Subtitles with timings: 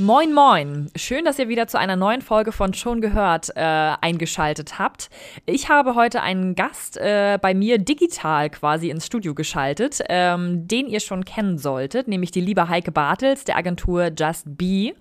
[0.00, 0.90] Moin, moin.
[0.96, 5.10] Schön, dass ihr wieder zu einer neuen Folge von Schon gehört äh, eingeschaltet habt.
[5.44, 10.86] Ich habe heute einen Gast äh, bei mir digital quasi ins Studio geschaltet, ähm, den
[10.86, 14.94] ihr schon kennen solltet, nämlich die liebe Heike Bartels der Agentur Just Be.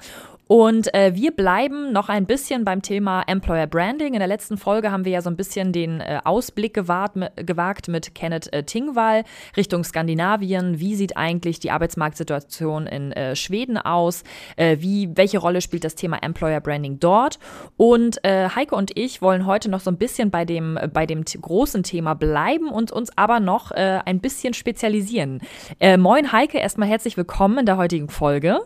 [0.51, 4.15] Und äh, wir bleiben noch ein bisschen beim Thema Employer Branding.
[4.15, 7.87] In der letzten Folge haben wir ja so ein bisschen den äh, Ausblick gewagt, gewagt
[7.87, 9.25] mit Kenneth äh, Tingwall
[9.55, 10.79] Richtung Skandinavien.
[10.79, 14.23] Wie sieht eigentlich die Arbeitsmarktsituation in äh, Schweden aus?
[14.55, 17.37] Äh, wie, welche Rolle spielt das Thema Employer Branding dort?
[17.77, 21.25] Und äh, Heike und ich wollen heute noch so ein bisschen bei dem, bei dem
[21.25, 25.41] großen Thema bleiben und uns aber noch äh, ein bisschen spezialisieren.
[25.79, 28.61] Äh, moin Heike, erstmal herzlich willkommen in der heutigen Folge.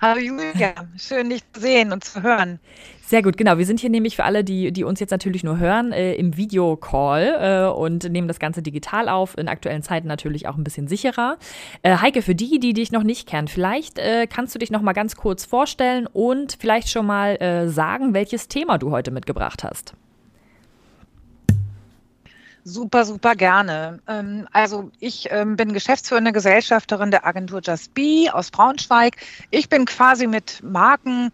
[0.00, 2.60] Hallo Julia, schön dich zu sehen und zu hören.
[3.04, 3.58] Sehr gut, genau.
[3.58, 6.36] Wir sind hier nämlich für alle, die, die uns jetzt natürlich nur hören, äh, im
[6.36, 9.36] Videocall äh, und nehmen das Ganze digital auf.
[9.36, 11.36] In aktuellen Zeiten natürlich auch ein bisschen sicherer.
[11.82, 14.82] Äh, Heike, für die, die dich noch nicht kennen, vielleicht äh, kannst du dich noch
[14.82, 19.64] mal ganz kurz vorstellen und vielleicht schon mal äh, sagen, welches Thema du heute mitgebracht
[19.64, 19.94] hast.
[22.68, 24.00] Super, super gerne.
[24.06, 29.16] Ähm, also ich ähm, bin geschäftsführende Gesellschafterin der Agentur Just Be aus Braunschweig.
[29.50, 31.30] Ich bin quasi mit Marken,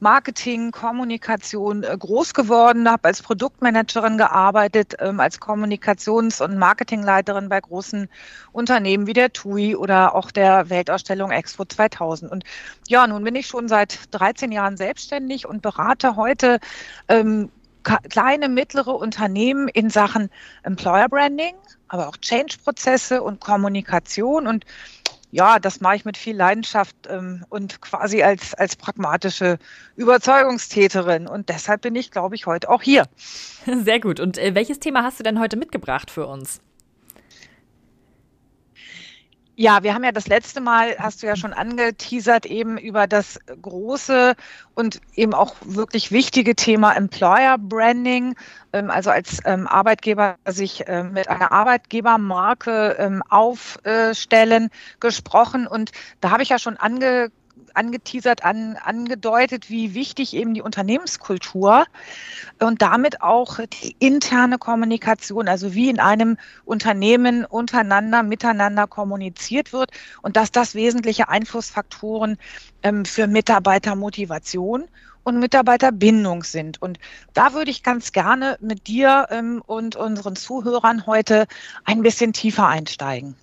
[0.00, 7.62] Marketing, Kommunikation äh, groß geworden, habe als Produktmanagerin gearbeitet, ähm, als Kommunikations- und Marketingleiterin bei
[7.62, 8.06] großen
[8.52, 12.30] Unternehmen wie der TUI oder auch der Weltausstellung Expo 2000.
[12.30, 12.44] Und
[12.88, 16.58] ja, nun bin ich schon seit 13 Jahren selbstständig und berate heute
[17.84, 20.30] kleine, mittlere Unternehmen in Sachen
[20.62, 21.54] Employer Branding,
[21.88, 24.46] aber auch Change-Prozesse und Kommunikation.
[24.46, 24.64] Und
[25.30, 29.58] ja, das mache ich mit viel Leidenschaft ähm, und quasi als, als pragmatische
[29.96, 31.26] Überzeugungstäterin.
[31.26, 33.06] Und deshalb bin ich, glaube ich, heute auch hier.
[33.66, 34.20] Sehr gut.
[34.20, 36.60] Und äh, welches Thema hast du denn heute mitgebracht für uns?
[39.56, 43.38] Ja, wir haben ja das letzte Mal, hast du ja schon angeteasert, eben über das
[43.62, 44.34] große
[44.74, 48.34] und eben auch wirklich wichtige Thema Employer Branding,
[48.72, 55.68] ähm, also als ähm, Arbeitgeber sich ähm, mit einer Arbeitgebermarke aufstellen, gesprochen.
[55.68, 57.30] Und da habe ich ja schon ange
[57.74, 61.86] angeteasert, an, angedeutet, wie wichtig eben die Unternehmenskultur
[62.60, 69.90] und damit auch die interne Kommunikation, also wie in einem Unternehmen untereinander, miteinander kommuniziert wird
[70.22, 72.38] und dass das wesentliche Einflussfaktoren
[72.82, 74.84] ähm, für Mitarbeitermotivation
[75.24, 76.80] und Mitarbeiterbindung sind.
[76.80, 76.98] Und
[77.32, 81.46] da würde ich ganz gerne mit dir ähm, und unseren Zuhörern heute
[81.84, 83.36] ein bisschen tiefer einsteigen.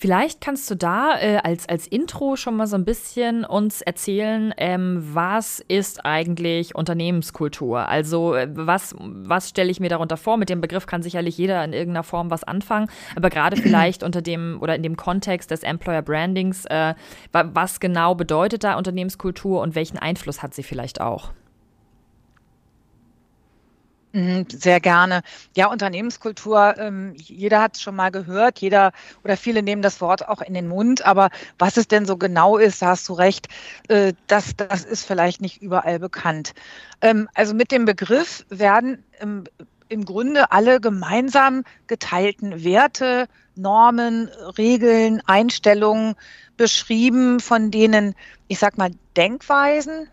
[0.00, 4.54] Vielleicht kannst du da äh, als, als Intro schon mal so ein bisschen uns erzählen,
[4.56, 7.88] ähm, was ist eigentlich Unternehmenskultur?
[7.88, 10.36] Also äh, was, was stelle ich mir darunter vor?
[10.36, 14.22] Mit dem Begriff kann sicherlich jeder in irgendeiner Form was anfangen, aber gerade vielleicht unter
[14.22, 16.94] dem oder in dem Kontext des Employer Brandings, äh,
[17.32, 21.32] was genau bedeutet da Unternehmenskultur und welchen Einfluss hat sie vielleicht auch?
[24.18, 25.22] Mhm, sehr gerne.
[25.56, 28.90] Ja, Unternehmenskultur, ähm, jeder hat es schon mal gehört, jeder
[29.22, 32.58] oder viele nehmen das Wort auch in den Mund, aber was es denn so genau
[32.58, 33.46] ist, da hast du recht,
[33.86, 36.52] äh, das, das ist vielleicht nicht überall bekannt.
[37.00, 39.44] Ähm, also mit dem Begriff werden ähm,
[39.88, 46.16] im Grunde alle gemeinsam geteilten Werte, Normen, Regeln, Einstellungen
[46.56, 48.16] beschrieben, von denen,
[48.48, 50.08] ich sag mal, Denkweisen,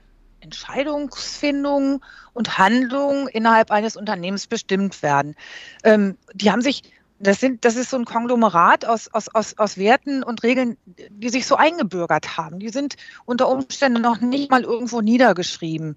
[0.45, 5.35] Entscheidungsfindung und Handlung innerhalb eines Unternehmens bestimmt werden.
[5.83, 6.83] Ähm, die haben sich
[7.19, 10.77] das, sind, das ist so ein Konglomerat aus, aus, aus, aus Werten und Regeln,
[11.09, 12.59] die sich so eingebürgert haben.
[12.59, 15.95] Die sind unter Umständen noch nicht mal irgendwo niedergeschrieben.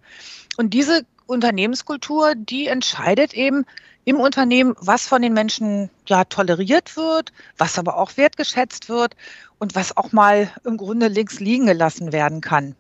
[0.57, 3.65] Und diese Unternehmenskultur, die entscheidet eben
[4.05, 9.17] im Unternehmen, was von den Menschen ja toleriert wird, was aber auch wertgeschätzt wird
[9.59, 12.75] und was auch mal im Grunde links liegen gelassen werden kann.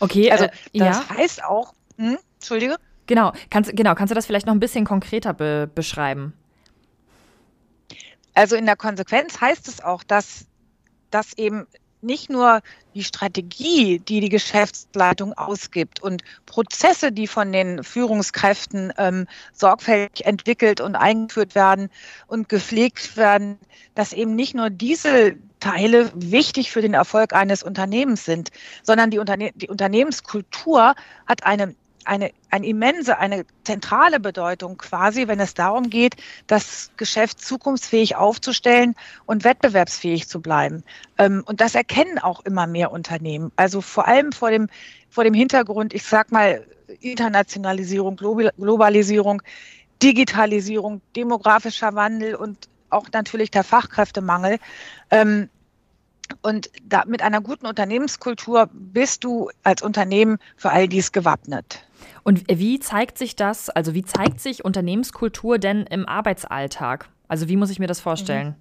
[0.00, 1.16] Okay, also äh, das ja.
[1.16, 2.76] heißt auch, hm, Entschuldige.
[3.06, 6.32] Genau, kannst, genau, kannst du das vielleicht noch ein bisschen konkreter be beschreiben?
[8.34, 10.46] Also in der Konsequenz heißt es auch, dass,
[11.10, 11.66] dass eben
[12.02, 12.60] nicht nur
[12.94, 20.80] die Strategie, die die Geschäftsleitung ausgibt und Prozesse, die von den Führungskräften ähm, sorgfältig entwickelt
[20.80, 21.88] und eingeführt werden
[22.26, 23.58] und gepflegt werden,
[23.94, 28.50] dass eben nicht nur diese Teile wichtig für den Erfolg eines Unternehmens sind,
[28.82, 30.94] sondern die, Unterne die Unternehmenskultur
[31.26, 31.74] hat eine
[32.06, 36.16] eine, eine immense, eine zentrale Bedeutung quasi, wenn es darum geht,
[36.46, 38.94] das Geschäft zukunftsfähig aufzustellen
[39.26, 40.84] und wettbewerbsfähig zu bleiben.
[41.18, 43.52] Ähm, und das erkennen auch immer mehr Unternehmen.
[43.56, 44.68] Also vor allem vor dem,
[45.10, 46.64] vor dem Hintergrund, ich sag mal,
[47.00, 49.42] Internationalisierung, Globalisierung,
[50.02, 54.58] Digitalisierung, demografischer Wandel und auch natürlich der Fachkräftemangel.
[55.10, 55.48] Ähm,
[56.42, 61.84] Und da, mit einer guten Unternehmenskultur bist du als Unternehmen für all dies gewappnet.
[62.24, 67.08] Und wie zeigt sich das, also wie zeigt sich Unternehmenskultur denn im Arbeitsalltag?
[67.28, 68.56] Also wie muss ich mir das vorstellen?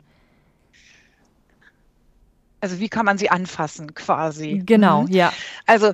[2.62, 4.62] Also wie kann man sie anfassen quasi?
[4.64, 5.08] Genau, mhm.
[5.12, 5.34] ja.
[5.66, 5.94] Also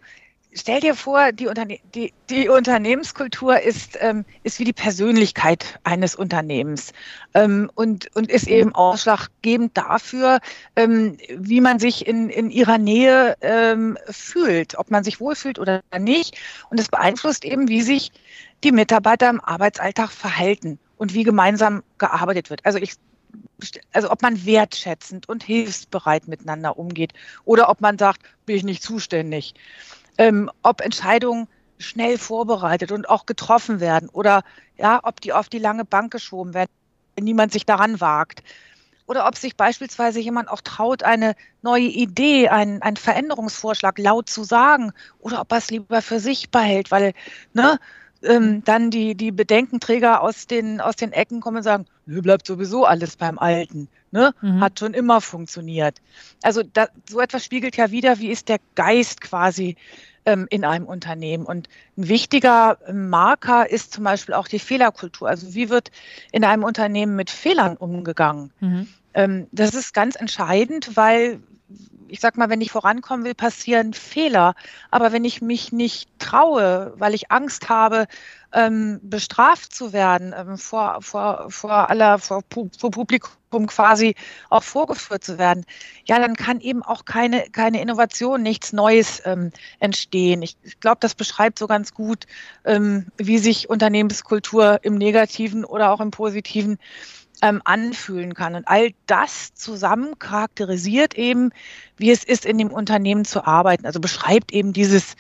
[0.54, 6.16] stell dir vor, die, Unterne die, die Unternehmenskultur ist, ähm, ist wie die Persönlichkeit eines
[6.16, 6.94] Unternehmens
[7.34, 10.40] ähm, und, und ist eben ausschlaggebend dafür,
[10.76, 15.82] ähm, wie man sich in, in ihrer Nähe ähm, fühlt, ob man sich wohlfühlt oder
[15.98, 16.38] nicht.
[16.70, 18.12] Und es beeinflusst eben, wie sich
[18.64, 22.66] die Mitarbeiter im Arbeitsalltag verhalten und wie gemeinsam gearbeitet wird.
[22.66, 22.96] Also ich
[23.94, 27.14] also ob man wertschätzend und hilfsbereit miteinander umgeht
[27.46, 29.54] oder ob man sagt, bin ich nicht zuständig
[30.18, 31.48] ähm, ob Entscheidungen
[31.78, 34.44] schnell vorbereitet und auch getroffen werden oder
[34.78, 36.70] ja, ob die auf die lange Bank geschoben werden,
[37.16, 38.44] wenn niemand sich daran wagt.
[39.08, 44.44] Oder ob sich beispielsweise jemand auch traut, eine neue Idee, einen, einen Veränderungsvorschlag laut zu
[44.44, 47.14] sagen oder ob er es lieber für sich behält, weil
[47.54, 47.78] ne,
[48.24, 52.46] ähm, dann die, die Bedenkenträger aus den, aus den Ecken kommen und sagen, nö, bleibt
[52.46, 53.88] sowieso alles beim Alten.
[54.12, 54.34] Ne?
[54.42, 54.60] Mhm.
[54.60, 56.02] Hat schon immer funktioniert.
[56.42, 59.76] Also da, so etwas spiegelt ja wieder, wie ist der Geist quasi
[60.26, 61.46] ähm, in einem Unternehmen.
[61.46, 65.28] Und ein wichtiger Marker ist zum Beispiel auch die Fehlerkultur.
[65.28, 65.92] Also wie wird
[66.32, 68.52] in einem Unternehmen mit Fehlern umgegangen?
[68.60, 68.88] Mhm.
[69.14, 71.42] Ähm, das ist ganz entscheidend, weil
[72.12, 74.54] ich sag mal, wenn ich vorankommen will, passieren Fehler.
[74.92, 78.08] Aber wenn ich mich nicht traue, weil ich Angst habe,
[78.54, 82.44] ähm, bestraft zu werden, ähm, vor, vor, vor aller, vor,
[82.78, 84.16] vor Publikum quasi
[84.50, 85.66] auch vorgeführt zu werden,
[86.04, 90.42] ja, dann kann eben auch keine, keine Innovation, nichts Neues ähm, entstehen.
[90.42, 92.26] Ich, ich glaube, das beschreibt so ganz gut,
[92.66, 96.78] ähm, wie sich Unternehmenskultur im Negativen oder auch im Positiven
[97.42, 98.56] ähm, anfühlen kann.
[98.56, 101.52] Und all das zusammen charakterisiert eben,
[101.98, 103.86] wie es ist, in dem Unternehmen zu arbeiten.
[103.86, 105.16] Also beschreibt eben dieses,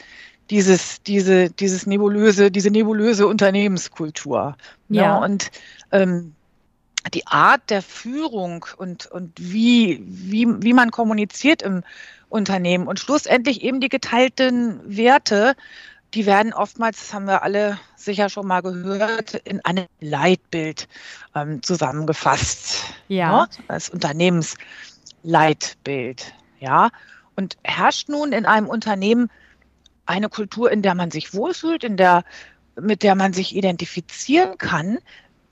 [0.49, 4.55] dieses, diese, dieses nebulöse, diese nebulöse Unternehmenskultur.
[4.89, 5.01] Ja.
[5.01, 5.51] ja und
[5.91, 6.35] ähm,
[7.13, 11.83] die Art der Führung und, und wie, wie, wie man kommuniziert im
[12.29, 15.55] Unternehmen und schlussendlich eben die geteilten Werte
[16.13, 20.89] die werden oftmals, das haben wir alle sicher schon mal gehört, in einem Leitbild
[21.35, 22.83] ähm, zusammengefasst.
[23.07, 23.43] Ja.
[23.43, 23.49] Ne?
[23.67, 26.33] Das Unternehmensleitbild.
[26.59, 26.89] Ja.
[27.35, 29.31] Und herrscht nun in einem Unternehmen
[30.05, 32.25] eine Kultur, in der man sich wohlfühlt, in der,
[32.79, 34.99] mit der man sich identifizieren kann,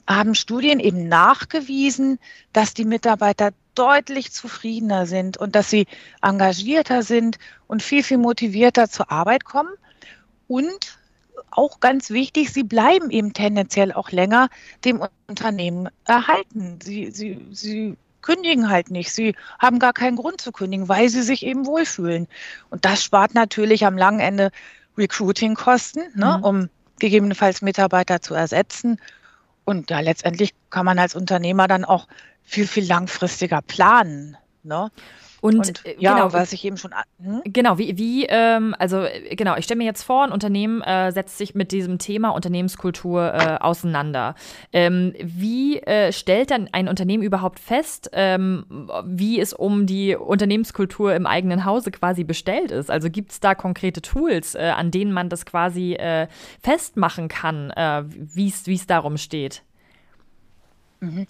[0.07, 2.19] haben Studien eben nachgewiesen,
[2.51, 5.88] dass die Mitarbeiter deutlich zufriedener sind und dass sie
[6.21, 9.69] engagierter sind und viel, viel motivierter zur Arbeit kommen
[10.50, 10.98] und
[11.51, 14.50] auch ganz wichtig, sie bleiben eben tendenziell auch länger
[14.84, 16.80] dem Unternehmen erhalten.
[16.84, 19.13] Sie, sie, sie kündigen halt nicht.
[19.13, 22.28] Sie haben gar keinen Grund zu kündigen, weil sie sich eben wohlfühlen.
[22.72, 24.51] Und das spart natürlich am langen Ende
[24.98, 26.44] Recruiting-Kosten, ne, mhm.
[26.44, 29.00] um gegebenenfalls Mitarbeiter zu ersetzen.
[29.66, 32.07] Und ja, letztendlich kann man als Unternehmer dann auch
[32.44, 34.36] viel, viel langfristiger planen.
[34.63, 34.91] Ne?
[35.41, 36.91] Und, und äh, ja, genau, was ich eben schon.
[37.21, 37.41] Hm?
[37.45, 41.11] Genau, wie, wie ähm, also äh, genau, ich stelle mir jetzt vor, ein Unternehmen äh,
[41.11, 44.35] setzt sich mit diesem Thema Unternehmenskultur äh, auseinander.
[44.73, 51.13] Ähm, wie äh, stellt dann ein Unternehmen überhaupt fest, ähm, wie es um die Unternehmenskultur
[51.13, 52.92] im eigenen Hause quasi bestellt ist?
[52.92, 55.97] Also gibt es da konkrete Tools, äh, an denen man das quasi
[56.61, 57.71] festmachen kann,
[58.16, 59.63] wie es darum steht?
[61.01, 61.27] Mhm.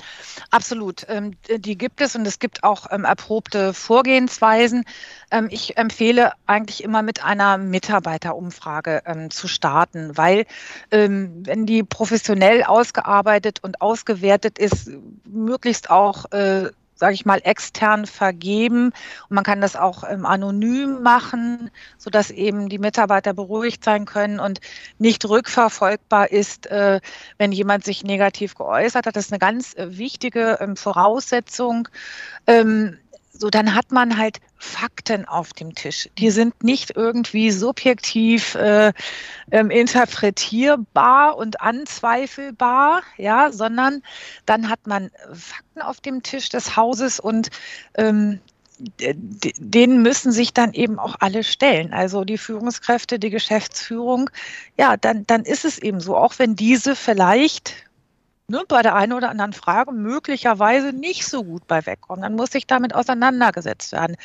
[0.50, 1.06] Absolut.
[1.10, 4.84] Ähm, die gibt es und es gibt auch ähm, erprobte Vorgehensweisen.
[5.30, 10.46] Ähm, ich empfehle eigentlich immer mit einer Mitarbeiterumfrage ähm, zu starten, weil
[10.90, 14.90] ähm, wenn die professionell ausgearbeitet und ausgewertet ist,
[15.26, 18.88] möglichst auch äh, sage ich mal, extern vergeben.
[19.30, 24.40] Und man kann das auch ähm, anonym machen, sodass eben die Mitarbeiter beruhigt sein können
[24.40, 24.60] und
[24.98, 27.00] nicht rückverfolgbar ist, äh,
[27.38, 29.16] wenn jemand sich negativ geäußert hat.
[29.16, 31.88] Das ist eine ganz äh, wichtige ähm, Voraussetzung.
[32.46, 32.98] Ähm,
[33.32, 36.10] so dann hat man halt Fakten auf dem Tisch.
[36.18, 38.92] Die sind nicht irgendwie subjektiv äh,
[39.52, 44.04] ähm, interpretierbar und anzweifelbar, ja, sondern
[44.46, 47.50] dann hat man Fakten auf dem Tisch des Hauses und
[47.96, 48.42] ähm,
[49.00, 51.94] denen müssen sich dann eben auch alle stellen.
[51.94, 54.30] Also die Führungskräfte, die Geschäftsführung,
[54.78, 57.89] ja, dann, dann ist es eben so, auch wenn diese vielleicht
[58.50, 62.24] ne, bei der einen oder anderen Frage möglicherweise nicht so gut bei wegkommen.
[62.24, 64.18] Dann muss sich damit auseinandergesetzt werden.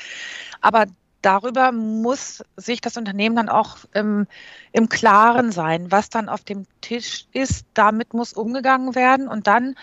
[0.60, 0.86] Aber
[1.22, 4.26] darüber muss sich das Unternehmen dann auch im,
[4.72, 7.66] im Klaren sein, was dann auf dem Tisch ist.
[7.74, 9.76] Damit muss umgegangen werden und dann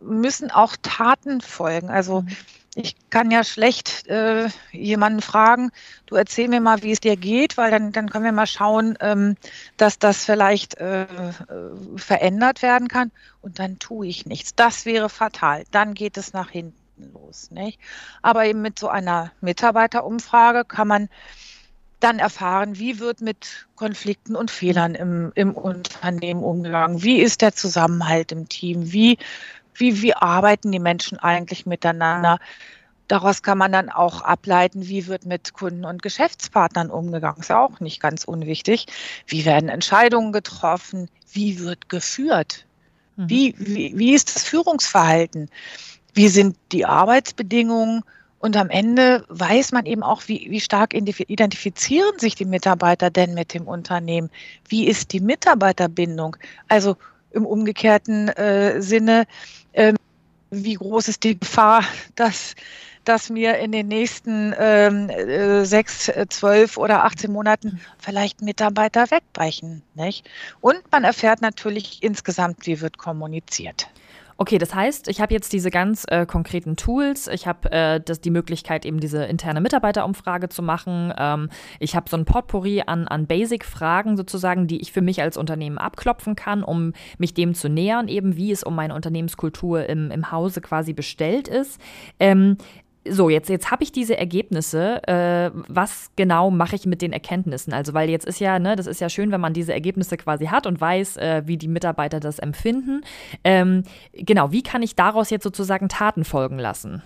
[0.00, 1.88] müssen auch Taten folgen.
[1.90, 2.36] Also mhm.
[2.76, 5.70] Ich kann ja schlecht äh, jemanden fragen,
[6.06, 8.96] du erzähl mir mal, wie es dir geht, weil dann, dann können wir mal schauen,
[9.00, 9.36] ähm,
[9.76, 11.06] dass das vielleicht äh, äh,
[11.96, 13.12] verändert werden kann
[13.42, 14.54] und dann tue ich nichts.
[14.54, 15.64] Das wäre fatal.
[15.70, 17.50] Dann geht es nach hinten los.
[17.50, 17.78] Nicht?
[18.22, 21.08] Aber eben mit so einer Mitarbeiterumfrage kann man
[22.00, 27.54] dann erfahren, wie wird mit Konflikten und Fehlern im, im Unternehmen umgegangen, wie ist der
[27.54, 29.16] Zusammenhalt im Team, wie
[29.74, 32.38] wie, wie arbeiten die Menschen eigentlich miteinander?
[33.08, 37.40] Daraus kann man dann auch ableiten, wie wird mit Kunden und Geschäftspartnern umgegangen.
[37.40, 38.86] Ist ja auch nicht ganz unwichtig.
[39.26, 41.08] Wie werden Entscheidungen getroffen?
[41.30, 42.64] Wie wird geführt?
[43.16, 43.28] Mhm.
[43.28, 45.50] Wie, wie, wie ist das Führungsverhalten?
[46.14, 48.02] Wie sind die Arbeitsbedingungen?
[48.38, 53.34] Und am Ende weiß man eben auch, wie, wie stark identifizieren sich die Mitarbeiter denn
[53.34, 54.30] mit dem Unternehmen?
[54.68, 56.36] Wie ist die Mitarbeiterbindung?
[56.68, 56.96] Also
[57.34, 59.26] im umgekehrten äh, Sinne,
[59.72, 59.96] ähm,
[60.50, 62.54] wie groß ist die Gefahr, dass
[63.04, 69.82] dass mir in den nächsten ähm, äh, sechs, zwölf oder 18 Monaten vielleicht Mitarbeiter wegbrechen.
[69.94, 70.26] Nicht?
[70.62, 73.88] Und man erfährt natürlich insgesamt, wie wird kommuniziert.
[74.36, 77.28] Okay, das heißt, ich habe jetzt diese ganz äh, konkreten Tools.
[77.28, 81.12] Ich habe äh, die Möglichkeit, eben diese interne Mitarbeiterumfrage zu machen.
[81.16, 85.36] Ähm, ich habe so ein Potpourri an, an Basic-Fragen sozusagen, die ich für mich als
[85.36, 90.10] Unternehmen abklopfen kann, um mich dem zu nähern, eben wie es um meine Unternehmenskultur im,
[90.10, 91.80] im Hause quasi bestellt ist.
[92.18, 92.56] Ähm,
[93.08, 95.06] so, jetzt, jetzt habe ich diese Ergebnisse.
[95.06, 97.72] Äh, was genau mache ich mit den Erkenntnissen?
[97.72, 100.46] Also, weil jetzt ist ja, ne, das ist ja schön, wenn man diese Ergebnisse quasi
[100.46, 103.02] hat und weiß, äh, wie die Mitarbeiter das empfinden.
[103.44, 103.82] Ähm,
[104.12, 107.02] genau, wie kann ich daraus jetzt sozusagen Taten folgen lassen?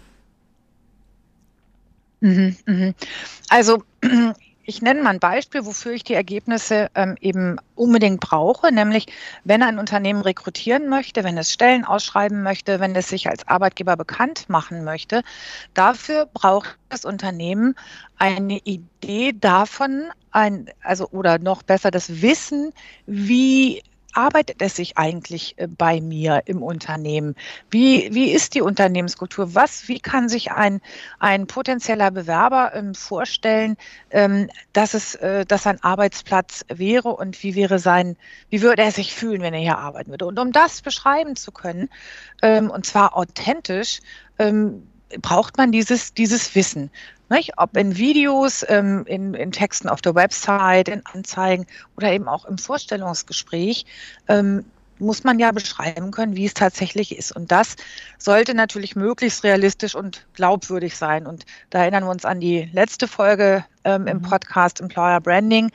[2.21, 2.93] Mhm, mh.
[3.49, 3.83] Also
[4.69, 9.07] ich nenne mal ein Beispiel, wofür ich die Ergebnisse ähm, eben unbedingt brauche, nämlich
[9.43, 13.97] wenn ein Unternehmen rekrutieren möchte, wenn es Stellen ausschreiben möchte, wenn es sich als Arbeitgeber
[13.97, 15.23] bekannt machen möchte.
[15.73, 17.77] Dafür braucht das Unternehmen
[18.19, 22.75] eine Idee davon, ein, also oder noch besser das Wissen,
[23.07, 27.35] wie arbeitet es sich eigentlich äh, bei mir im Unternehmen?
[27.71, 29.55] Wie, wie ist die Unternehmenskultur?
[29.55, 30.81] Was, wie kann sich ein,
[31.19, 33.77] ein potenzieller Bewerber ähm, vorstellen,
[34.11, 38.17] ähm, dass es, äh, dass ein Arbeitsplatz wäre und wie wäre sein,
[38.51, 40.27] wie würde er sich fühlen, wenn er hier arbeiten würde?
[40.27, 41.89] Und um das beschreiben zu können,
[42.43, 44.01] ähm, und zwar authentisch,
[45.21, 46.91] braucht man dieses, dieses Wissen.
[47.31, 47.53] Nicht?
[47.59, 51.67] Ob in Videos, ähm, in, in Texten auf der Website, in Anzeigen
[51.97, 53.85] oder eben auch im Vorstellungsgespräch.
[54.99, 57.35] Muss man ja beschreiben können, wie es tatsächlich ist.
[57.35, 57.77] Und das
[58.19, 61.27] sollte natürlich möglichst realistisch und glaubwürdig sein.
[61.27, 64.23] Und da erinnern wir uns an die letzte Folge ähm, im mhm.
[64.23, 65.71] Podcast Employer Branding.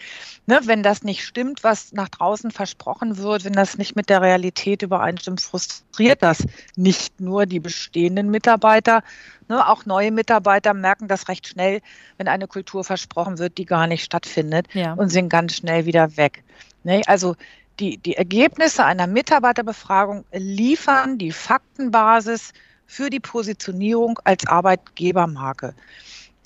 [0.45, 4.21] Ne, wenn das nicht stimmt, was nach draußen versprochen wird, wenn das nicht mit der
[4.21, 9.03] Realität übereinstimmt, frustriert das nicht nur die bestehenden Mitarbeiter.
[9.47, 11.81] Ne, auch neue Mitarbeiter merken das recht schnell,
[12.17, 14.93] wenn eine Kultur versprochen wird, die gar nicht stattfindet ja.
[14.93, 16.43] und sind ganz schnell wieder weg.
[16.83, 17.35] Ne, also
[17.79, 22.53] die, die Ergebnisse einer Mitarbeiterbefragung liefern die Faktenbasis
[22.85, 25.73] für die Positionierung als Arbeitgebermarke.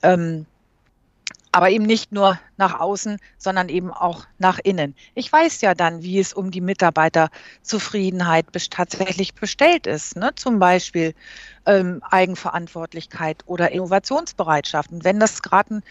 [0.03, 0.46] Ähm,
[1.51, 4.96] aber eben nicht nur nach außen, sondern eben auch nach innen.
[5.15, 10.15] Ich weiß ja dann, wie es um die Mitarbeiterzufriedenheit tatsächlich bestellt ist.
[10.17, 10.31] Ne?
[10.36, 11.15] Zum Beispiel
[11.65, 14.91] ähm, Eigenverantwortlichkeit oder Innovationsbereitschaft.
[14.91, 15.81] Und wenn das gerade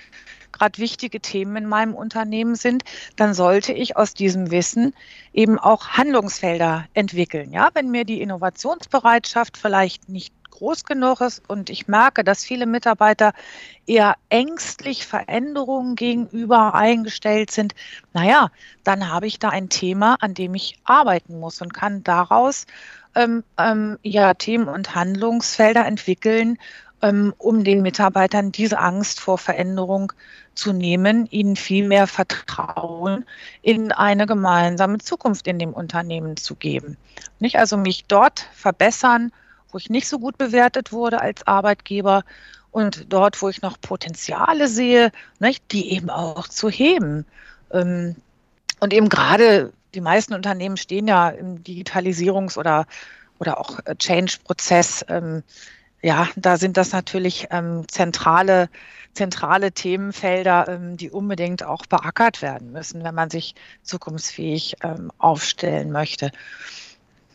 [0.59, 2.85] gerade wichtige Themen in meinem Unternehmen sind,
[3.17, 4.95] dann sollte ich aus diesem Wissen
[5.33, 7.53] eben auch Handlungsfelder entwickeln.
[7.53, 12.67] Ja, wenn mir die Innovationsbereitschaft vielleicht nicht groß genug ist und ich merke, dass viele
[12.67, 13.33] Mitarbeiter
[13.87, 17.75] eher ängstlich Veränderungen gegenüber eingestellt sind,
[18.13, 18.51] naja,
[18.83, 22.67] dann habe ich da ein Thema, an dem ich arbeiten muss und kann daraus
[23.15, 26.59] ähm, ähm, ja Themen und Handlungsfelder entwickeln,
[27.39, 30.13] um den Mitarbeitern diese Angst vor Veränderung
[30.55, 33.25] zu nehmen, ihnen viel mehr Vertrauen
[33.63, 36.97] in eine gemeinsame Zukunft in dem Unternehmen zu geben.
[37.39, 39.33] Nicht also mich dort verbessern,
[39.71, 42.25] wo ich nicht so gut bewertet wurde als Arbeitgeber
[42.71, 47.25] und dort, wo ich noch Potenziale sehe, nicht, die eben auch zu heben.
[47.71, 48.17] Ähm,
[48.81, 52.87] und eben gerade die meisten Unternehmen stehen ja im Digitalisierungs- oder,
[53.39, 55.05] oder auch Change-Prozess.
[56.03, 58.69] Ja, da sind das natürlich ähm, zentrale,
[59.15, 65.91] zentrale Themenfelder, ähm, die unbedingt auch beackert werden müssen, wenn man sich zukunftsfähig ähm, aufstellen
[65.91, 66.31] möchte.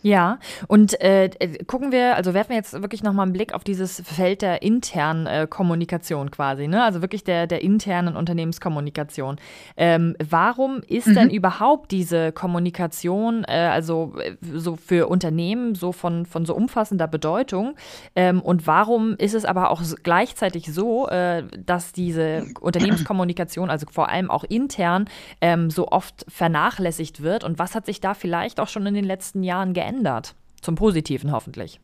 [0.04, 1.30] Ja, und äh,
[1.68, 5.28] gucken wir, also werfen wir jetzt wirklich nochmal einen Blick auf dieses Feld der internen
[5.28, 6.84] äh, Kommunikation quasi, ne?
[6.84, 9.36] Also wirklich der, der internen Unternehmenskommunikation.
[9.78, 11.14] Ähm, warum ist mhm.
[11.14, 17.08] denn überhaupt diese Kommunikation, äh, also äh, so für Unternehmen so von, von so umfassender
[17.08, 17.76] Bedeutung?
[18.16, 24.10] Ähm, und warum ist es aber auch gleichzeitig so, äh, dass diese Unternehmenskommunikation, also vor
[24.10, 25.06] allem auch intern,
[25.42, 27.44] ähm, so oft vernachlässigt wird?
[27.44, 29.91] Und was hat sich da vielleicht auch schon in den letzten Jahren geändert?
[29.92, 30.36] Verändert.
[30.62, 31.80] Zum Positiven hoffentlich.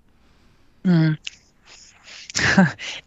[0.83, 1.17] Hm.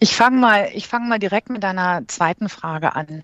[0.00, 3.22] Ich fange mal, fang mal direkt mit deiner zweiten Frage an.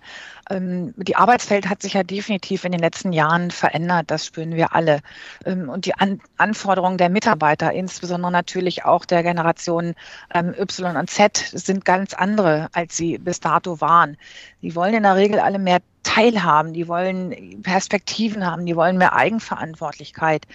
[0.48, 4.72] Ähm, die Arbeitswelt hat sich ja definitiv in den letzten Jahren verändert, das spüren wir
[4.72, 5.00] alle.
[5.44, 9.94] Ähm, und die an Anforderungen der Mitarbeiter, insbesondere natürlich auch der Generation
[10.32, 14.16] ähm, Y und Z, sind ganz andere, als sie bis dato waren.
[14.62, 19.14] Die wollen in der Regel alle mehr teilhaben, die wollen Perspektiven haben, die wollen mehr
[19.14, 20.46] Eigenverantwortlichkeit.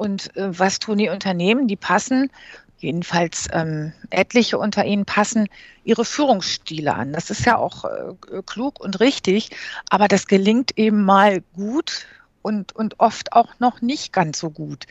[0.00, 1.68] Und äh, was tun die Unternehmen?
[1.68, 2.30] Die passen,
[2.78, 5.46] jedenfalls ähm, etliche unter ihnen passen,
[5.84, 7.12] ihre Führungsstile an.
[7.12, 9.50] Das ist ja auch äh, klug und richtig,
[9.90, 12.06] aber das gelingt eben mal gut
[12.40, 14.86] und, und oft auch noch nicht ganz so gut.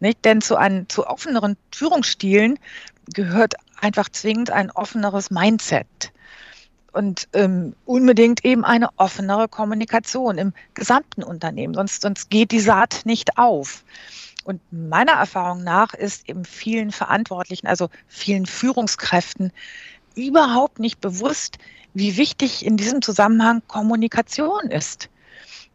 [0.00, 0.24] Nicht?
[0.24, 2.58] Denn zu, ein, zu offeneren Führungsstilen
[3.12, 6.10] gehört einfach zwingend ein offeneres Mindset
[6.94, 11.74] und ähm, unbedingt eben eine offenere Kommunikation im gesamten Unternehmen.
[11.74, 13.84] Sonst, sonst geht die Saat nicht auf.
[14.44, 19.52] Und meiner Erfahrung nach ist eben vielen Verantwortlichen, also vielen Führungskräften,
[20.14, 21.58] überhaupt nicht bewusst,
[21.94, 25.08] wie wichtig in diesem Zusammenhang Kommunikation ist.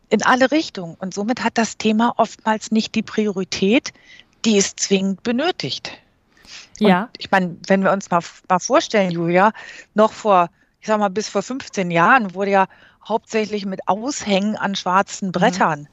[0.09, 0.95] In alle Richtungen.
[0.99, 3.93] Und somit hat das Thema oftmals nicht die Priorität,
[4.45, 5.91] die es zwingend benötigt.
[6.79, 7.03] Ja.
[7.03, 9.51] Und ich meine, wenn wir uns mal, mal vorstellen, Julia,
[9.93, 10.49] noch vor,
[10.79, 12.67] ich sag mal, bis vor 15 Jahren wurde ja
[13.07, 15.87] hauptsächlich mit Aushängen an schwarzen Brettern mhm.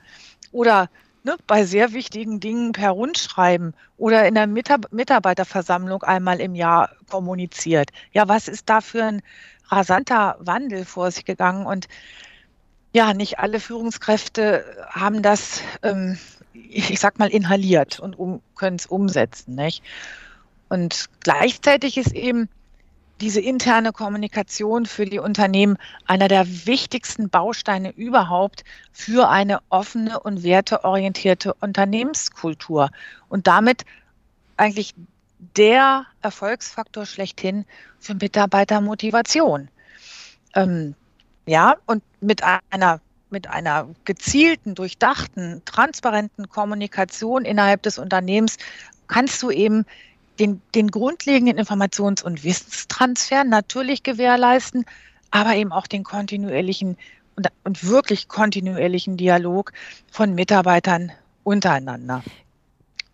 [0.53, 0.89] oder
[1.27, 7.91] ne, bei sehr wichtigen Dingen per Rundschreiben oder in der Mitarbeiterversammlung einmal im Jahr kommuniziert.
[8.13, 9.23] Ja, was ist da für ein
[9.69, 11.67] rasanter Wandel vor sich gegangen?
[11.67, 11.89] Und
[12.93, 16.17] ja, nicht alle Führungskräfte haben das, ähm,
[16.55, 19.57] ich sag mal, inhaliert und um, können es umsetzen.
[19.57, 19.83] Nicht?
[20.69, 22.49] Und gleichzeitig ist eben
[23.21, 30.43] diese interne Kommunikation für die Unternehmen einer der wichtigsten Bausteine überhaupt für eine offene und
[30.43, 32.91] werteorientierte Unternehmenskultur
[33.29, 33.85] und damit
[34.57, 34.95] eigentlich
[35.57, 37.65] der Erfolgsfaktor schlechthin
[38.01, 39.69] für Mitarbeitermotivation.
[40.55, 40.95] Ähm,
[41.47, 48.57] ja, und mit einer mit einer gezielten, durchdachten, transparenten Kommunikation innerhalb des Unternehmens
[49.09, 49.85] kannst du eben
[50.39, 54.85] den, den grundlegenden Informations- und Wissenstransfer natürlich gewährleisten,
[55.31, 56.97] aber eben auch den kontinuierlichen
[57.37, 59.73] und, und wirklich kontinuierlichen Dialog
[60.11, 61.13] von Mitarbeitern
[61.45, 62.23] untereinander.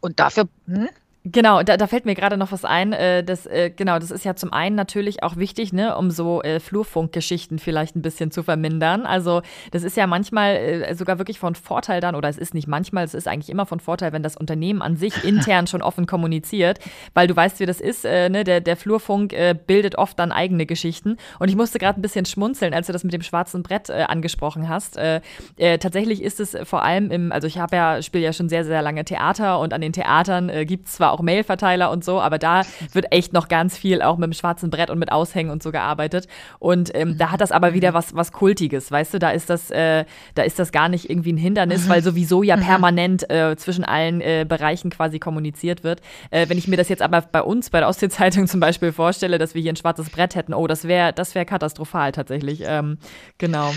[0.00, 0.88] Und dafür, hm?
[1.24, 2.92] Genau, da, da fällt mir gerade noch was ein.
[2.92, 6.42] Äh, das, äh, genau, das ist ja zum einen natürlich auch wichtig, ne, um so
[6.42, 9.06] äh, Flurfunkgeschichten vielleicht ein bisschen zu vermindern.
[9.06, 12.66] Also das ist ja manchmal äh, sogar wirklich von Vorteil dann, oder es ist nicht
[12.66, 16.06] manchmal, es ist eigentlich immer von Vorteil, wenn das Unternehmen an sich intern schon offen
[16.06, 16.80] kommuniziert,
[17.14, 18.04] weil du weißt, wie das ist.
[18.04, 21.18] Äh, ne, der, der Flurfunk äh, bildet oft dann eigene Geschichten.
[21.38, 24.06] Und ich musste gerade ein bisschen schmunzeln, als du das mit dem schwarzen Brett äh,
[24.08, 24.96] angesprochen hast.
[24.96, 25.20] Äh,
[25.56, 28.64] äh, tatsächlich ist es vor allem im, also ich habe ja, spiele ja schon sehr,
[28.64, 32.20] sehr lange Theater und an den Theatern äh, gibt es zwar auch Mailverteiler und so,
[32.20, 35.52] aber da wird echt noch ganz viel auch mit dem schwarzen Brett und mit Aushängen
[35.52, 36.26] und so gearbeitet.
[36.58, 39.70] Und ähm, da hat das aber wieder was, was Kultiges, weißt du, da ist das,
[39.70, 43.84] äh, da ist das gar nicht irgendwie ein Hindernis, weil sowieso ja permanent äh, zwischen
[43.84, 46.00] allen äh, Bereichen quasi kommuniziert wird.
[46.30, 49.38] Äh, wenn ich mir das jetzt aber bei uns, bei der Ostsee-Zeitung zum Beispiel vorstelle,
[49.38, 52.62] dass wir hier ein schwarzes Brett hätten, oh, das wäre das wäre katastrophal tatsächlich.
[52.64, 52.98] Ähm,
[53.38, 53.72] genau.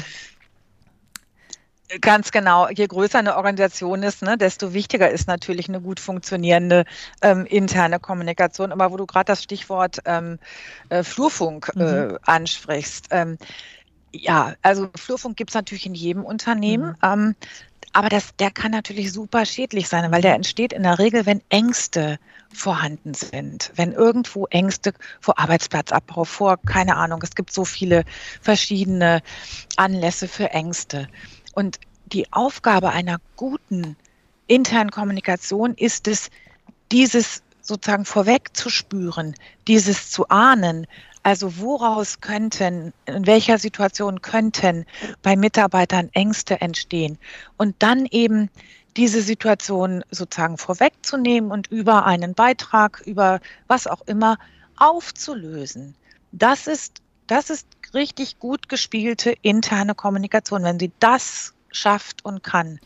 [2.01, 2.67] Ganz genau.
[2.69, 6.85] Je größer eine Organisation ist, ne, desto wichtiger ist natürlich eine gut funktionierende
[7.21, 8.71] ähm, interne Kommunikation.
[8.71, 10.39] Aber wo du gerade das Stichwort ähm,
[10.89, 12.17] äh, Flurfunk äh, mhm.
[12.23, 13.07] ansprichst.
[13.11, 13.37] Ähm,
[14.11, 16.89] ja, also Flurfunk gibt es natürlich in jedem Unternehmen.
[16.89, 16.95] Mhm.
[17.03, 17.35] Ähm,
[17.93, 21.41] aber das, der kann natürlich super schädlich sein, weil der entsteht in der Regel, wenn
[21.47, 22.19] Ängste
[22.51, 23.71] vorhanden sind.
[23.75, 28.03] Wenn irgendwo Ängste vor Arbeitsplatzabbau, vor, keine Ahnung, es gibt so viele
[28.41, 29.21] verschiedene
[29.77, 31.07] Anlässe für Ängste.
[31.55, 33.97] Und die Aufgabe einer guten
[34.45, 36.29] internen Kommunikation ist es,
[36.91, 39.33] dieses sozusagen vorweg zu spüren,
[39.67, 40.85] dieses zu ahnen.
[41.23, 44.85] Also woraus könnten, in welcher Situation könnten
[45.23, 47.17] bei Mitarbeitern Ängste entstehen
[47.57, 48.51] und dann eben
[48.95, 54.37] diese Situation sozusagen vorwegzunehmen und über einen Beitrag, über was auch immer
[54.77, 55.95] aufzulösen.
[56.31, 60.63] Das ist, das ist richtig gut gespielte interne Kommunikation.
[60.63, 62.79] Wenn sie das schafft und kann,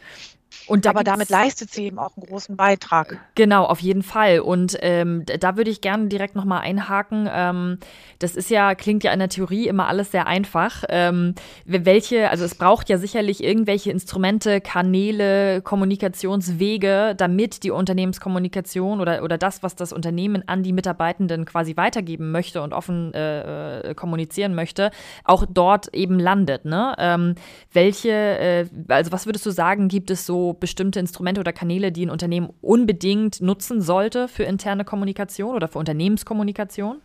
[0.68, 3.20] Und da Aber damit leistet sie eben auch einen großen Beitrag.
[3.36, 4.40] Genau, auf jeden Fall.
[4.40, 7.28] Und ähm, da würde ich gerne direkt nochmal einhaken.
[7.32, 7.78] Ähm,
[8.20, 10.84] das ist ja, klingt ja in der Theorie immer alles sehr einfach.
[10.90, 11.36] Ähm,
[11.66, 19.38] welche, also es braucht ja sicherlich irgendwelche Instrumente, Kanäle, Kommunikationswege, damit die Unternehmenskommunikation oder, oder
[19.38, 24.56] das, was das Unternehmen an die Mitarbeitenden quasi weitergeben möchte und offen äh, äh kommunizieren
[24.56, 24.92] möchte,
[25.24, 26.66] auch dort eben landet.
[26.66, 26.96] Ne?
[26.98, 27.36] Ähm,
[27.74, 32.06] welche, äh, also was würdest du sagen, gibt es so bestimmte Instrumente oder Kanäle, die
[32.06, 37.02] ein Unternehmen unbedingt nutzen sollte für interne Kommunikation oder für Unternehmenskommunikation?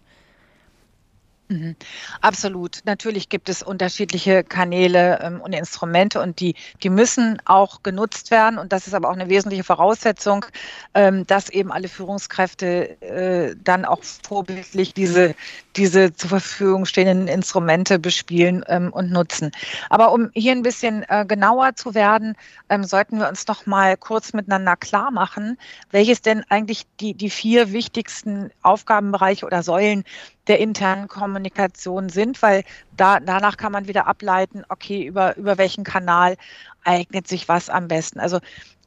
[1.49, 1.77] Mhm.
[2.23, 2.81] Absolut.
[2.87, 8.59] Natürlich gibt es unterschiedliche Kanäle ähm, und Instrumente und die, die müssen auch genutzt werden.
[8.59, 10.47] Und das ist aber auch eine wesentliche Voraussetzung,
[10.94, 15.35] ähm, dass eben alle Führungskräfte äh, dann auch vorbildlich diese,
[15.77, 19.51] diese zur Verfügung stehenden Instrumente bespielen ähm, und nutzen.
[19.91, 22.37] Aber um hier ein bisschen äh, genauer zu werden,
[22.69, 25.59] ähm, sollten wir uns noch mal kurz miteinander klar machen,
[25.91, 30.05] welches denn eigentlich die, die vier wichtigsten Aufgabenbereiche oder Säulen
[30.47, 32.65] der internen Kommunikation sind, weil
[32.97, 36.37] da, danach kann man wieder ableiten, okay, über, über welchen Kanal
[36.85, 38.21] eignet sich was am besten.
[38.21, 38.41] Also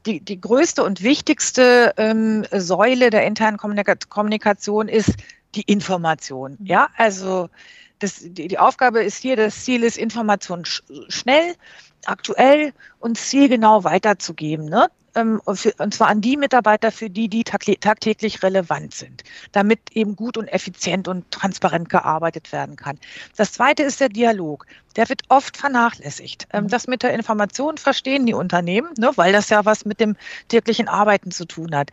[0.06, 5.14] die, die größte und wichtigste ähm, Säule der internen Kommunika Kommunikation ist
[5.54, 6.56] die Information.
[6.58, 6.66] Mhm.
[6.66, 7.48] Ja, also
[7.98, 11.54] das, die, die Aufgabe ist hier, das Ziel ist, Information sch schnell,
[12.06, 14.66] aktuell und zielgenau weiterzugeben.
[14.66, 14.88] Ne?
[15.18, 20.36] ähm, und zwar an die Mitarbeiter, für die die tagtäglich relevant sind, damit eben gut
[20.36, 22.98] und effizient und transparent gearbeitet werden kann.
[23.36, 24.66] Das zweite ist der Dialog.
[24.98, 26.48] Der wird oft vernachlässigt.
[26.52, 26.68] Ähm, mhm.
[26.68, 30.16] das mit der Information verstehen die Unternehmen, ne, weil das ja was mit dem
[30.48, 31.90] täglichen Arbeiten zu tun hat.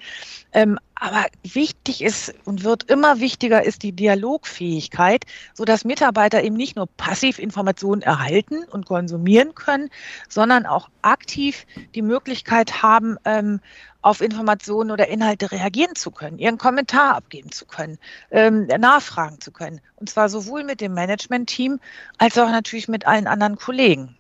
[0.53, 6.55] Ähm, aber wichtig ist und wird immer wichtiger ist die Dialogfähigkeit, so dass Mitarbeiter eben
[6.55, 9.89] nicht nur passiv Informationen erhalten und konsumieren können,
[10.27, 13.59] sondern auch aktiv die Möglichkeit haben, ähm,
[14.05, 17.97] auf Informationen oder Inhalte reagieren zu können, ihren Kommentar abgeben zu können,
[18.29, 19.81] ähm, nachfragen zu können.
[19.95, 21.79] Und zwar sowohl mit dem Management-Team
[22.19, 24.15] als auch natürlich mit allen anderen Kollegen.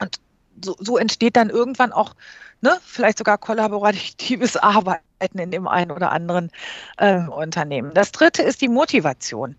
[0.00, 0.20] Und
[0.64, 2.14] so, so entsteht dann irgendwann auch
[2.60, 5.02] ne, vielleicht sogar kollaboratives Arbeiten
[5.38, 6.52] in dem einen oder anderen
[6.98, 7.92] ähm, Unternehmen.
[7.94, 9.56] Das dritte ist die Motivation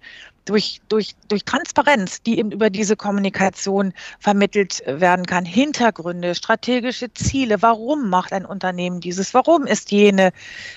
[0.49, 5.45] durch, durch, durch Transparenz, die eben über diese Kommunikation vermittelt werden kann.
[5.45, 7.61] Hintergründe, strategische Ziele.
[7.61, 9.35] Warum macht ein Unternehmen dieses?
[9.35, 10.31] Warum ist jene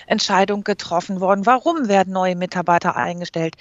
[0.05, 1.47] Entscheidung getroffen worden?
[1.47, 3.55] Warum werden neue Mitarbeiter eingestellt?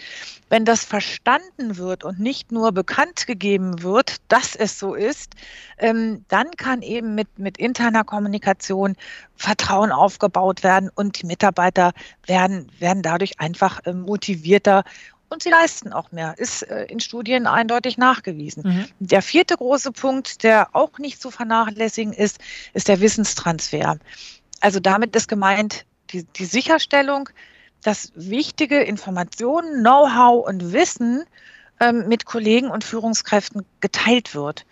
[0.51, 5.33] Wenn das verstanden wird und nicht nur bekannt gegeben wird, dass es so ist,
[5.79, 8.97] ähm, dann kann eben mit, mit interner Kommunikation
[9.37, 11.93] Vertrauen aufgebaut werden und die Mitarbeiter
[12.27, 14.85] werden, werden dadurch einfach äh, motivierter
[15.33, 16.35] und sie leisten auch mehr.
[16.39, 18.63] Ist äh, in Studien eindeutig nachgewiesen.
[18.65, 18.87] Mhm.
[19.01, 22.39] Der vierte große Punkt, der auch nicht zu vernachlässigen ist,
[22.75, 23.99] ist der Wissenstransfer.
[24.61, 27.29] Also damit ist gemeint die, die Sicherstellung,
[27.83, 31.25] dass wichtige Informationen, Know-how und Wissen
[31.81, 34.65] ähm, mit Kollegen und Führungskräften geteilt wird.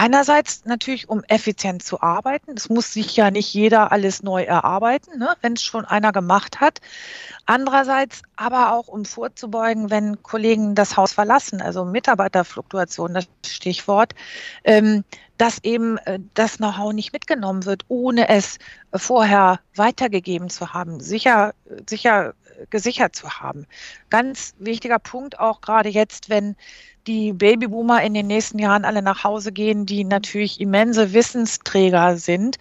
[0.00, 2.52] Einerseits natürlich, um effizient zu arbeiten.
[2.56, 6.60] Es muss sich ja nicht jeder alles neu erarbeiten, ne, wenn es schon einer gemacht
[6.60, 6.80] hat.
[7.46, 14.14] Andererseits aber auch, um vorzubeugen, wenn Kollegen das Haus verlassen, also Mitarbeiterfluktuation, das Stichwort,
[14.62, 15.02] ähm,
[15.36, 18.60] dass eben äh, das Know-how nicht mitgenommen wird, ohne es
[18.94, 21.54] vorher weitergegeben zu haben, sicher,
[21.90, 22.34] sicher
[22.70, 23.66] gesichert zu haben.
[24.10, 26.56] Ganz wichtiger Punkt auch gerade jetzt, wenn
[27.08, 32.58] die Babyboomer in den nächsten Jahren alle nach Hause gehen, die natürlich immense Wissensträger sind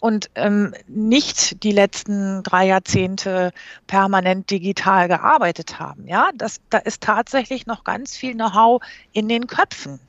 [0.00, 3.52] und ähm, nicht die letzten drei Jahrzehnte
[3.86, 6.08] permanent digital gearbeitet haben.
[6.08, 8.82] Ja, das, da ist tatsächlich noch ganz viel Know-how
[9.12, 10.00] in den Köpfen.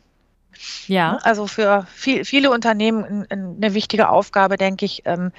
[0.87, 1.17] Ja.
[1.23, 5.31] Also für viel, viele Unternehmen eine wichtige Aufgabe, denke ich, ähm,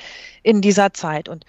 [0.43, 1.29] in dieser Zeit.
[1.29, 1.47] Und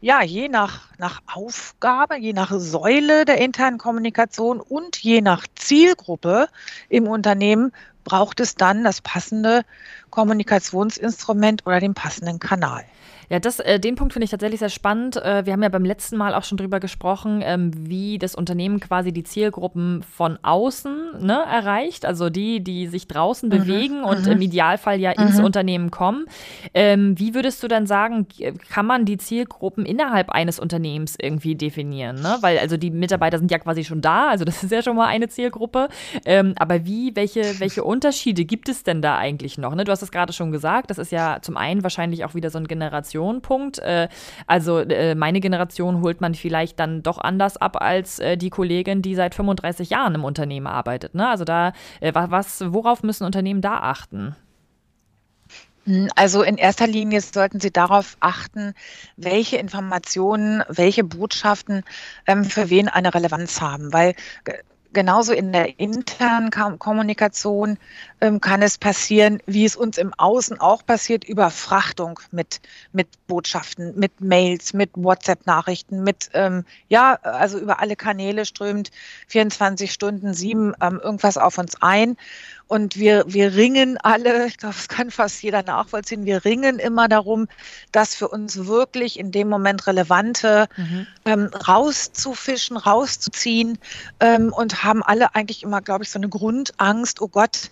[0.00, 6.48] ja, je nach, nach Aufgabe, je nach Säule der internen Kommunikation und je nach Zielgruppe
[6.88, 7.72] im Unternehmen
[8.04, 9.62] braucht es dann das passende
[10.10, 12.84] Kommunikationsinstrument oder den passenden Kanal.
[13.30, 15.16] Ja, das, äh, den Punkt finde ich tatsächlich sehr spannend.
[15.16, 18.80] Äh, wir haben ja beim letzten Mal auch schon drüber gesprochen, ähm, wie das Unternehmen
[18.80, 23.52] quasi die Zielgruppen von außen ne, erreicht, also die, die sich draußen mhm.
[23.52, 24.32] bewegen und mhm.
[24.32, 25.26] im Idealfall ja mhm.
[25.26, 26.24] ins Unternehmen kommen.
[26.72, 28.26] Ähm, wie würdest du dann sagen,
[28.70, 32.22] kann man die Zielgruppen innerhalb eines Unternehmens irgendwie definieren?
[32.22, 32.38] Ne?
[32.40, 35.06] Weil also die Mitarbeiter sind ja quasi schon da, also das ist ja schon mal
[35.06, 35.88] eine Zielgruppe.
[36.24, 39.74] Ähm, aber wie, welche, welche Unterschiede gibt es denn da eigentlich noch?
[39.74, 39.84] Ne?
[39.84, 42.58] Du hast es gerade schon gesagt, das ist ja zum einen wahrscheinlich auch wieder so
[42.58, 43.78] ein Generation Generation Punkt.
[43.78, 44.08] Äh,
[44.46, 49.02] also äh, meine Generation holt man vielleicht dann doch anders ab als äh, die Kollegin,
[49.02, 51.14] die seit 35 Jahren im Unternehmen arbeitet.
[51.14, 51.28] Ne?
[51.28, 54.34] Also da, was, worauf müssen Unternehmen da achten?
[56.16, 58.74] Also in erster Linie sollten Sie darauf achten,
[59.16, 61.82] welche Informationen, welche Botschaften
[62.26, 64.14] ähm, für wen eine Relevanz haben, weil
[64.92, 67.78] genauso in der internen Kommunikation
[68.20, 72.60] ähm, kann es passieren, wie es uns im Außen auch passiert, Überfrachtung mit,
[72.92, 78.90] mit Botschaften, mit Mails, mit WhatsApp-Nachrichten, mit, ähm, ja, also über alle Kanäle strömt
[79.28, 82.16] 24 Stunden sieben ähm, irgendwas auf uns ein.
[82.68, 87.08] Und wir, wir ringen alle, ich glaube, das kann fast jeder nachvollziehen, wir ringen immer
[87.08, 87.48] darum,
[87.92, 91.06] das für uns wirklich in dem Moment relevante mhm.
[91.24, 93.78] ähm, rauszufischen, rauszuziehen
[94.20, 97.70] ähm, und haben alle eigentlich immer, glaube ich, so eine Grundangst, oh Gott,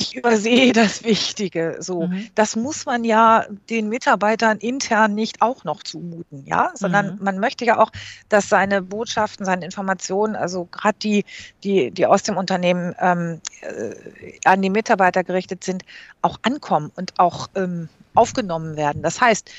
[0.00, 1.76] ich übersehe das Wichtige.
[1.80, 2.28] So, mhm.
[2.34, 7.24] das muss man ja den Mitarbeitern intern nicht auch noch zumuten, ja, sondern mhm.
[7.24, 7.90] man möchte ja auch,
[8.28, 11.24] dass seine Botschaften, seine Informationen, also gerade die,
[11.62, 15.84] die, die aus dem Unternehmen ähm, äh, an die Mitarbeiter gerichtet sind,
[16.22, 19.02] auch ankommen und auch ähm, aufgenommen werden.
[19.02, 19.50] Das heißt,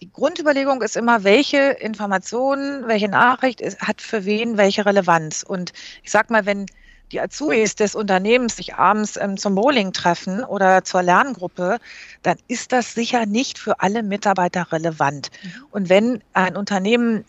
[0.00, 5.42] die Grundüberlegung ist immer, welche Informationen, welche Nachricht ist, hat für wen welche Relevanz.
[5.42, 5.72] Und
[6.04, 6.66] ich sag mal, wenn
[7.12, 11.78] die Azubis des Unternehmens sich abends ähm, zum Bowling treffen oder zur Lerngruppe,
[12.22, 15.30] dann ist das sicher nicht für alle Mitarbeiter relevant.
[15.42, 15.64] Mhm.
[15.70, 17.24] Und wenn ein Unternehmen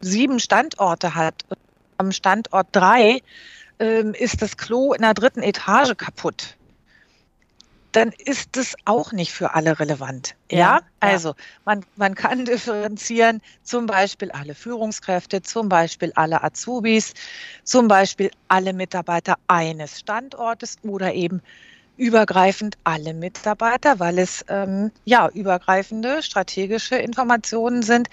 [0.00, 1.44] sieben Standorte hat,
[1.98, 3.22] am Standort drei
[3.78, 6.55] ähm, ist das Klo in der dritten Etage kaputt
[7.96, 10.34] dann ist es auch nicht für alle relevant.
[10.50, 17.14] Ja, ja also man, man kann differenzieren, zum Beispiel alle Führungskräfte, zum Beispiel alle Azubis,
[17.64, 21.40] zum Beispiel alle Mitarbeiter eines Standortes oder eben
[21.96, 28.08] übergreifend alle Mitarbeiter, weil es ähm, ja übergreifende strategische Informationen sind.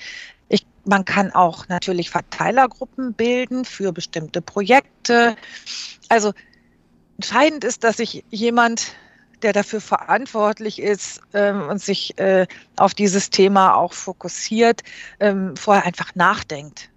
[0.47, 5.35] Ich, man kann auch natürlich Verteilergruppen bilden für bestimmte Projekte.
[6.07, 6.31] Also
[7.17, 8.95] entscheidend ist, dass sich jemand
[9.43, 14.81] der dafür verantwortlich ist ähm, und sich äh, auf dieses Thema auch fokussiert,
[15.19, 16.89] ähm, vorher einfach nachdenkt.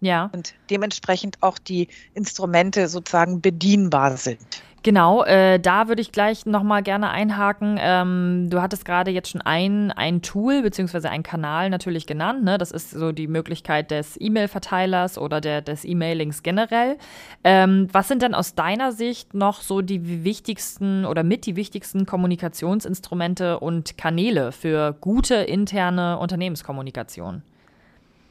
[0.00, 0.30] Ja.
[0.32, 4.62] Und dementsprechend auch die Instrumente sozusagen bedienbar sind.
[4.84, 7.78] Genau, äh, da würde ich gleich nochmal gerne einhaken.
[7.80, 12.44] Ähm, du hattest gerade jetzt schon ein, ein Tool beziehungsweise ein Kanal natürlich genannt.
[12.44, 12.58] Ne?
[12.58, 16.98] Das ist so die Möglichkeit des E-Mail-Verteilers oder der, des E-Mailings generell.
[17.44, 22.04] Ähm, was sind denn aus deiner Sicht noch so die wichtigsten oder mit die wichtigsten
[22.04, 27.42] Kommunikationsinstrumente und Kanäle für gute interne Unternehmenskommunikation?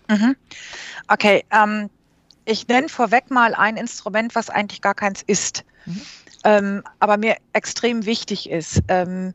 [0.08, 0.36] Mhm.
[1.08, 1.90] Okay, ähm,
[2.46, 5.66] ich nenne vorweg mal ein Instrument, was eigentlich gar keins ist.
[5.88, 6.02] Mhm
[6.44, 8.82] ähm, aber mir extrem wichtig ist.
[8.88, 9.34] Ähm,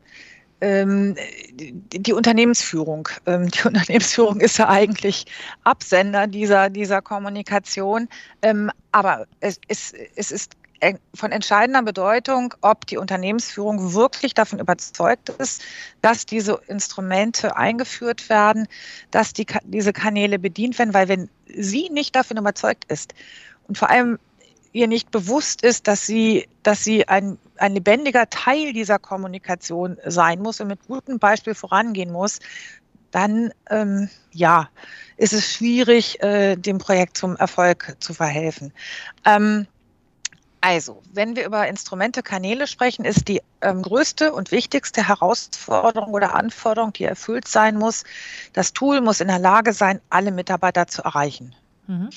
[0.61, 1.15] ähm,
[1.53, 3.07] die, Unternehmensführung.
[3.25, 5.25] Ähm, die Unternehmensführung ist ja eigentlich
[5.63, 8.09] Absender dieser, dieser Kommunikation.
[8.41, 10.55] Ähm, aber es, es, es ist
[11.13, 15.61] von entscheidender Bedeutung, ob die Unternehmensführung wirklich davon überzeugt ist,
[16.01, 18.65] dass diese Instrumente eingeführt werden,
[19.11, 23.13] dass die, diese Kanäle bedient werden, weil wenn sie nicht davon überzeugt ist
[23.67, 24.19] und vor allem
[24.71, 30.41] ihr nicht bewusst ist, dass sie, dass sie ein, ein lebendiger Teil dieser Kommunikation sein
[30.41, 32.39] muss und mit gutem Beispiel vorangehen muss,
[33.11, 34.69] dann ähm, ja,
[35.17, 38.71] ist es schwierig, äh, dem Projekt zum Erfolg zu verhelfen.
[39.25, 39.67] Ähm,
[40.61, 46.35] also, wenn wir über Instrumente, Kanäle sprechen, ist die ähm, größte und wichtigste Herausforderung oder
[46.35, 48.03] Anforderung, die erfüllt sein muss,
[48.53, 51.55] das Tool muss in der Lage sein, alle Mitarbeiter zu erreichen.
[51.87, 52.09] Mhm.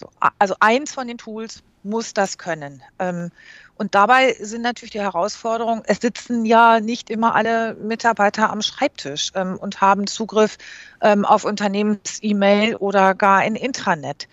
[0.00, 0.08] So,
[0.38, 2.82] also eins von den Tools muss das können.
[2.98, 3.30] Ähm,
[3.76, 9.30] und dabei sind natürlich die Herausforderungen, es sitzen ja nicht immer alle Mitarbeiter am Schreibtisch
[9.34, 10.56] ähm, und haben Zugriff
[11.02, 14.26] ähm, auf Unternehmens-E-Mail oder gar ein Intranet.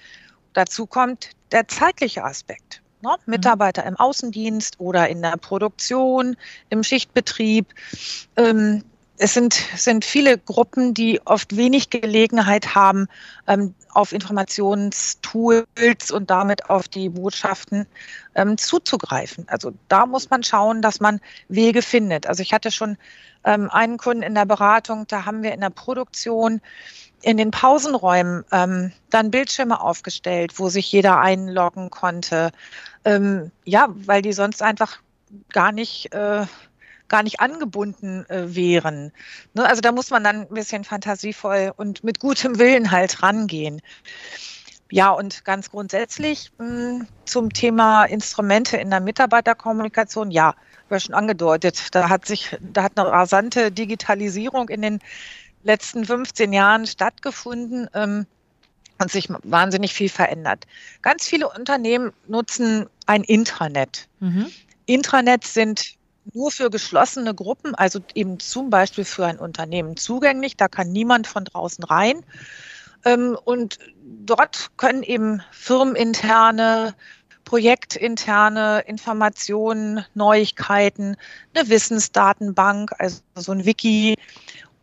[0.54, 2.82] Dazu kommt der zeitliche Aspekt.
[3.02, 3.10] Ne?
[3.10, 3.32] Mhm.
[3.32, 6.38] Mitarbeiter im Außendienst oder in der Produktion,
[6.70, 7.68] im Schichtbetrieb
[9.18, 13.08] es sind, sind viele Gruppen, die oft wenig Gelegenheit haben,
[13.48, 17.88] ähm, auf Informationstools und damit auf die Botschaften
[18.36, 19.48] ähm, zuzugreifen.
[19.50, 22.28] Also da muss man schauen, dass man Wege findet.
[22.28, 22.96] Also ich hatte schon
[23.44, 26.62] ähm, einen Kunden in der Beratung, da haben wir in der Produktion
[27.24, 32.52] in den Pausenräumen ähm, dann Bildschirme aufgestellt, wo sich jeder einloggen konnte.
[33.04, 35.00] Ähm, ja, weil die sonst einfach
[35.52, 36.46] gar nicht äh,
[37.08, 39.12] gar nicht angebunden äh, wären.
[39.54, 39.66] Ne?
[39.66, 43.82] Also da muss man dann ein bisschen fantasievoll und mit gutem Willen halt rangehen.
[44.90, 50.56] Ja, und ganz grundsätzlich mh, hm, zum Thema Instrumente in der Mitarbeiterkommunikation, ja,
[50.90, 55.00] war schon angedeutet, da hat sich, da hat eine rasante Digitalisierung in den
[55.64, 58.26] letzten 15 Jahren stattgefunden ähm,
[59.00, 60.66] und sich wahnsinnig viel verändert.
[61.02, 64.08] Ganz viele Unternehmen nutzen ein Intranet.
[64.20, 64.48] Mhm.
[64.86, 65.97] Intranets sind
[66.34, 70.58] nur für geschlossene Gruppen, also eben zum Beispiel für ein Unternehmen zugänglich.
[70.58, 72.24] Da kann niemand von draußen rein.
[73.06, 76.96] Ähm, und dort können eben firmeninterne,
[77.46, 81.16] projektinterne Informationen, Neuigkeiten,
[81.54, 84.16] eine Wissensdatenbank, also so ein Wiki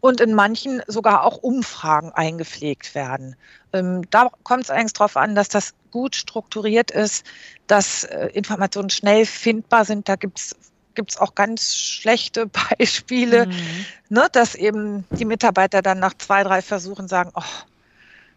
[0.01, 3.37] und in manchen sogar auch Umfragen eingepflegt werden.
[3.73, 7.25] Ähm, da kommt es eigentlich darauf an, dass das gut strukturiert ist,
[7.67, 10.09] dass äh, Informationen schnell findbar sind.
[10.09, 10.57] Da gibt es
[10.95, 12.47] gibt es auch ganz schlechte
[12.79, 13.87] Beispiele, mhm.
[14.09, 17.43] ne, dass eben die Mitarbeiter dann nach zwei, drei Versuchen sagen, oh,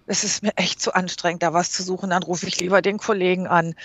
[0.08, 2.98] es ist mir echt zu anstrengend, da was zu suchen, dann rufe ich lieber den
[2.98, 3.76] Kollegen an.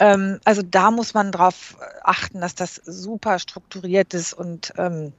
[0.00, 5.12] Ähm, also da muss man darauf achten, dass das super strukturiert ist und ähm,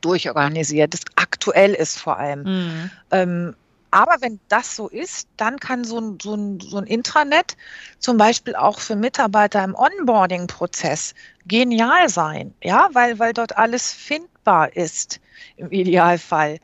[0.00, 2.42] durchorganisiert ist, aktuell ist vor allem.
[2.42, 2.90] Mhm.
[3.10, 3.56] Ähm,
[3.92, 7.56] aber wenn das so ist, dann kann so ein, so, ein, so ein Intranet
[7.98, 11.14] zum Beispiel auch für Mitarbeiter im Onboarding-Prozess
[11.46, 15.20] genial sein, ja, weil, weil dort alles findbar ist
[15.56, 16.58] im Idealfall,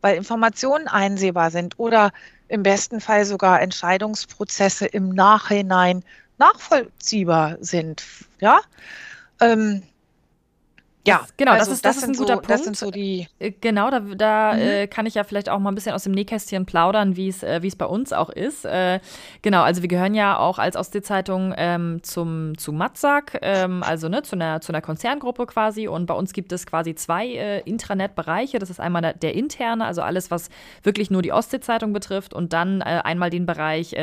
[0.00, 2.10] weil Informationen einsehbar sind oder
[2.48, 6.04] im besten Fall sogar Entscheidungsprozesse im Nachhinein
[6.38, 8.02] nachvollziehbar sind,
[8.40, 8.60] ja.
[9.40, 9.84] Ähm,
[11.06, 12.50] ja, das, genau, also das ist, das, das ist ein guter so, Punkt.
[12.50, 13.26] Das sind so die.
[13.40, 14.60] Äh, genau, da, da mhm.
[14.60, 17.42] äh, kann ich ja vielleicht auch mal ein bisschen aus dem Nähkästchen plaudern, wie es
[17.42, 18.64] äh, wie es bei uns auch ist.
[18.64, 19.00] Äh,
[19.42, 24.22] genau, also wir gehören ja auch als Ostsee-Zeitung ähm, zum zu Matzak, ähm, also ne,
[24.22, 25.88] zu einer zu einer Konzerngruppe quasi.
[25.88, 28.60] Und bei uns gibt es quasi zwei äh, Intranet-Bereiche.
[28.60, 30.50] Das ist einmal der, der, interne, also alles, was
[30.84, 33.96] wirklich nur die Ostsee-Zeitung betrifft, und dann äh, einmal den Bereich,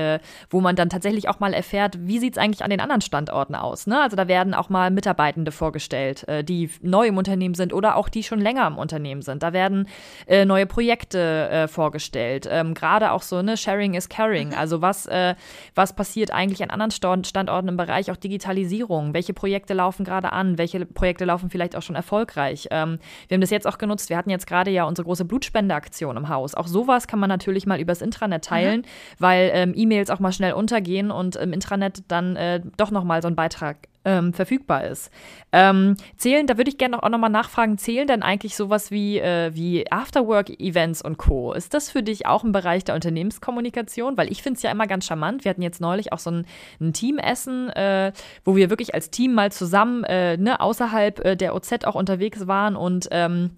[0.49, 3.55] wo man dann tatsächlich auch mal erfährt, wie sieht es eigentlich an den anderen Standorten
[3.55, 3.87] aus.
[3.87, 4.01] Ne?
[4.01, 8.23] Also da werden auch mal Mitarbeitende vorgestellt, die neu im Unternehmen sind oder auch die
[8.23, 9.43] schon länger im Unternehmen sind.
[9.43, 9.87] Da werden
[10.27, 12.47] äh, neue Projekte äh, vorgestellt.
[12.49, 14.49] Ähm, Gerade auch so, ne, Sharing is Caring.
[14.49, 14.55] Mhm.
[14.55, 15.35] Also was, äh,
[15.75, 19.13] was passiert eigentlich an anderen Standorten im Bereich auch Digitalisierung?
[19.13, 20.57] Welche Projekte laufen gerade an?
[20.57, 22.67] Welche Projekte laufen vielleicht auch schon erfolgreich?
[22.71, 24.09] Ähm, wir haben das jetzt auch genutzt.
[24.09, 26.55] Wir hatten jetzt gerade ja unsere große Blutspendeaktion im Haus.
[26.55, 28.85] Auch sowas kann man natürlich mal übers Intranet teilen, mhm.
[29.19, 33.21] weil ähm, E-Mails auch mal schnell untergehen und im Intranet dann äh, doch noch mal
[33.21, 35.11] so ein Beitrag ähm, verfügbar ist.
[35.51, 39.51] Ähm, zählen, da würde ich gerne auch nochmal nachfragen, zählen denn eigentlich sowas wie, äh,
[39.53, 41.53] wie Afterwork-Events und Co.?
[41.53, 44.17] Ist das für dich auch ein Bereich der Unternehmenskommunikation?
[44.17, 45.43] Weil ich finde es ja immer ganz charmant.
[45.43, 46.45] Wir hatten jetzt neulich auch so ein,
[46.79, 48.13] ein Teamessen, äh,
[48.45, 52.47] wo wir wirklich als Team mal zusammen äh, ne, außerhalb äh, der OZ auch unterwegs
[52.47, 53.51] waren und ähm,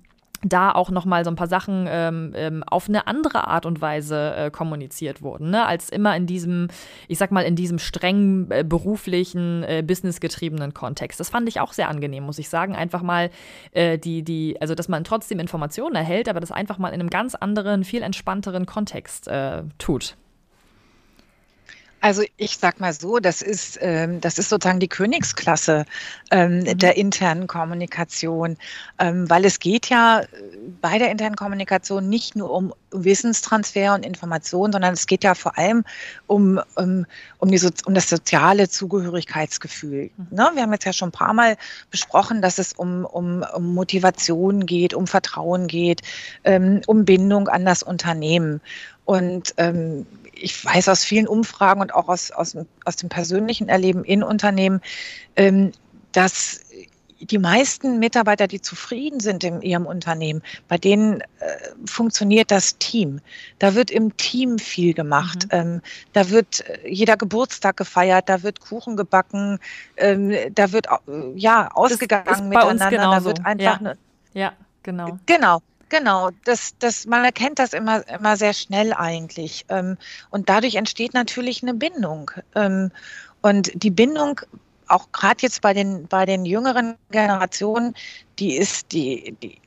[0.43, 3.81] da auch noch mal so ein paar Sachen ähm, ähm, auf eine andere Art und
[3.81, 5.65] Weise äh, kommuniziert wurden, ne?
[5.65, 6.67] als immer in diesem,
[7.07, 11.19] ich sag mal, in diesem streng äh, beruflichen, äh, businessgetriebenen Kontext.
[11.19, 12.75] Das fand ich auch sehr angenehm, muss ich sagen.
[12.75, 13.29] Einfach mal
[13.71, 17.09] äh, die, die, also dass man trotzdem Informationen erhält, aber das einfach mal in einem
[17.09, 20.15] ganz anderen, viel entspannteren Kontext äh, tut.
[22.01, 25.85] Also ich sag mal so, das ist, ähm, das ist sozusagen die Königsklasse
[26.31, 26.77] ähm, mhm.
[26.77, 28.57] der internen Kommunikation,
[28.97, 30.23] ähm, weil es geht ja
[30.81, 35.57] bei der internen Kommunikation nicht nur um Wissenstransfer und Information, sondern es geht ja vor
[35.59, 35.85] allem
[36.25, 37.05] um, um,
[37.37, 40.09] um, die, um das soziale Zugehörigkeitsgefühl.
[40.17, 40.27] Mhm.
[40.31, 40.49] Ne?
[40.55, 41.55] Wir haben jetzt ja schon ein paar Mal
[41.91, 46.01] besprochen, dass es um, um, um Motivation geht, um Vertrauen geht,
[46.45, 48.59] ähm, um Bindung an das Unternehmen.
[49.05, 50.05] Und ähm,
[50.41, 54.81] ich weiß aus vielen Umfragen und auch aus, aus, aus dem persönlichen Erleben in Unternehmen,
[55.35, 55.71] ähm,
[56.11, 56.61] dass
[57.21, 61.25] die meisten Mitarbeiter, die zufrieden sind in ihrem Unternehmen, bei denen äh,
[61.85, 63.21] funktioniert das Team.
[63.59, 65.45] Da wird im Team viel gemacht.
[65.45, 65.59] Mhm.
[65.59, 65.81] Ähm,
[66.13, 69.59] da wird äh, jeder Geburtstag gefeiert, da wird Kuchen gebacken,
[69.97, 70.87] ähm, da wird
[71.35, 72.97] ja ausgegangen miteinander.
[72.99, 73.73] Da wird einfach ja.
[73.73, 73.97] eine,
[74.33, 75.19] ja, genau.
[75.25, 75.61] Genau.
[75.91, 79.65] Genau, das, das, man erkennt das immer, immer sehr schnell eigentlich.
[79.67, 79.97] Ähm,
[80.29, 82.31] und dadurch entsteht natürlich eine Bindung.
[82.55, 82.91] Ähm,
[83.41, 84.39] und die Bindung,
[84.87, 87.93] auch gerade jetzt bei den, bei den jüngeren Generationen,
[88.39, 89.57] die ist, die, die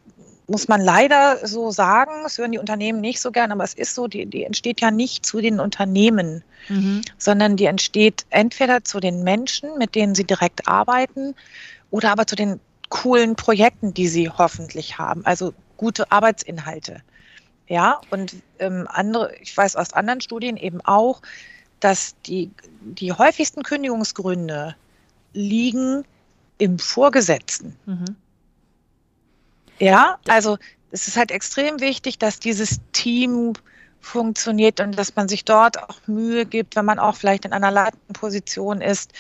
[0.47, 3.95] muss man leider so sagen, das hören die Unternehmen nicht so gern, aber es ist
[3.95, 7.03] so, die, die entsteht ja nicht zu den Unternehmen, mhm.
[7.19, 11.35] sondern die entsteht entweder zu den Menschen, mit denen sie direkt arbeiten,
[11.91, 15.27] oder aber zu den coolen Projekten, die sie hoffentlich haben.
[15.27, 17.03] Also gute Arbeitsinhalte.
[17.67, 21.23] Ja, und ähm, andere, ich weiß aus anderen Studien eben auch,
[21.81, 24.77] dass die, die häufigsten Kündigungsgründe
[25.33, 26.05] liegen
[26.59, 27.77] im Vorgesetzten.
[27.87, 28.17] Mhm.
[29.79, 30.59] Ja, also
[30.91, 33.55] es ist halt extrem wichtig, dass dieses Team
[34.01, 37.71] funktioniert und dass man sich dort auch Mühe gibt, wenn man auch vielleicht in einer
[37.71, 39.13] leitenden Position ist,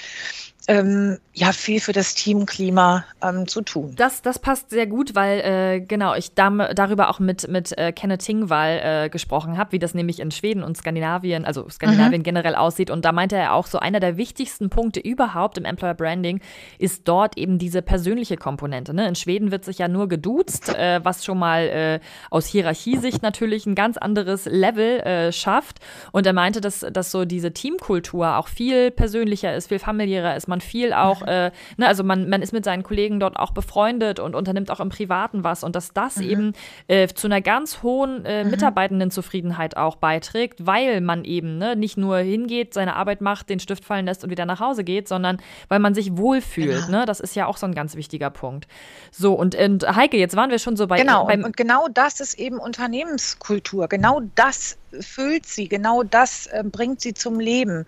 [0.66, 3.94] ähm, ja viel für das Teamklima ähm, zu tun.
[3.96, 7.92] Das, das passt sehr gut, weil äh, genau ich da, darüber auch mit, mit äh,
[7.92, 12.24] Kenneth Tingwall äh, gesprochen habe, wie das nämlich in Schweden und Skandinavien, also Skandinavien mhm.
[12.24, 12.90] generell aussieht.
[12.90, 16.40] Und da meinte er auch so, einer der wichtigsten Punkte überhaupt im Employer Branding
[16.78, 18.94] ist dort eben diese persönliche Komponente.
[18.94, 19.06] Ne?
[19.06, 22.00] In Schweden wird sich ja nur geduzt, äh, was schon mal äh,
[22.30, 25.80] aus Hierarchiesicht natürlich ein ganz anderes Level äh, schafft.
[26.12, 30.48] Und er meinte, dass, dass so diese Teamkultur auch viel persönlicher ist, viel familiärer ist.
[30.48, 34.20] Man viel auch äh, ne, also man, man ist mit seinen Kollegen dort auch befreundet
[34.20, 36.30] und unternimmt auch im Privaten was und dass das mhm.
[36.30, 36.52] eben
[36.88, 38.50] äh, zu einer ganz hohen äh, mhm.
[38.50, 43.84] Mitarbeitendenzufriedenheit auch beiträgt, weil man eben ne, nicht nur hingeht, seine Arbeit macht, den Stift
[43.84, 45.38] fallen lässt und wieder nach Hause geht, sondern
[45.68, 46.86] weil man sich wohlfühlt.
[46.86, 47.00] Genau.
[47.00, 47.06] Ne?
[47.06, 48.66] Das ist ja auch so ein ganz wichtiger Punkt.
[49.10, 50.98] So, und, und Heike, jetzt waren wir schon so bei.
[50.98, 53.88] Genau, und genau das ist eben Unternehmenskultur.
[53.88, 57.86] Genau das füllt sie, genau das äh, bringt sie zum Leben.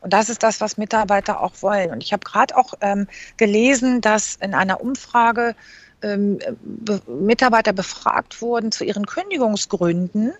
[0.00, 1.90] Und das ist das, was Mitarbeiter auch wollen.
[1.90, 3.06] Und ich habe gerade auch ähm,
[3.36, 5.54] gelesen, dass in einer Umfrage
[6.02, 10.32] ähm, be Mitarbeiter befragt wurden zu ihren Kündigungsgründen.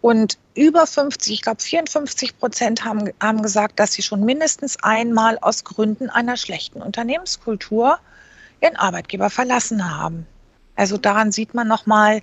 [0.00, 5.38] Und über 50, ich glaube 54 Prozent haben, haben gesagt, dass sie schon mindestens einmal
[5.38, 7.98] aus Gründen einer schlechten Unternehmenskultur
[8.62, 10.26] ihren Arbeitgeber verlassen haben.
[10.76, 12.22] Also daran sieht man nochmal,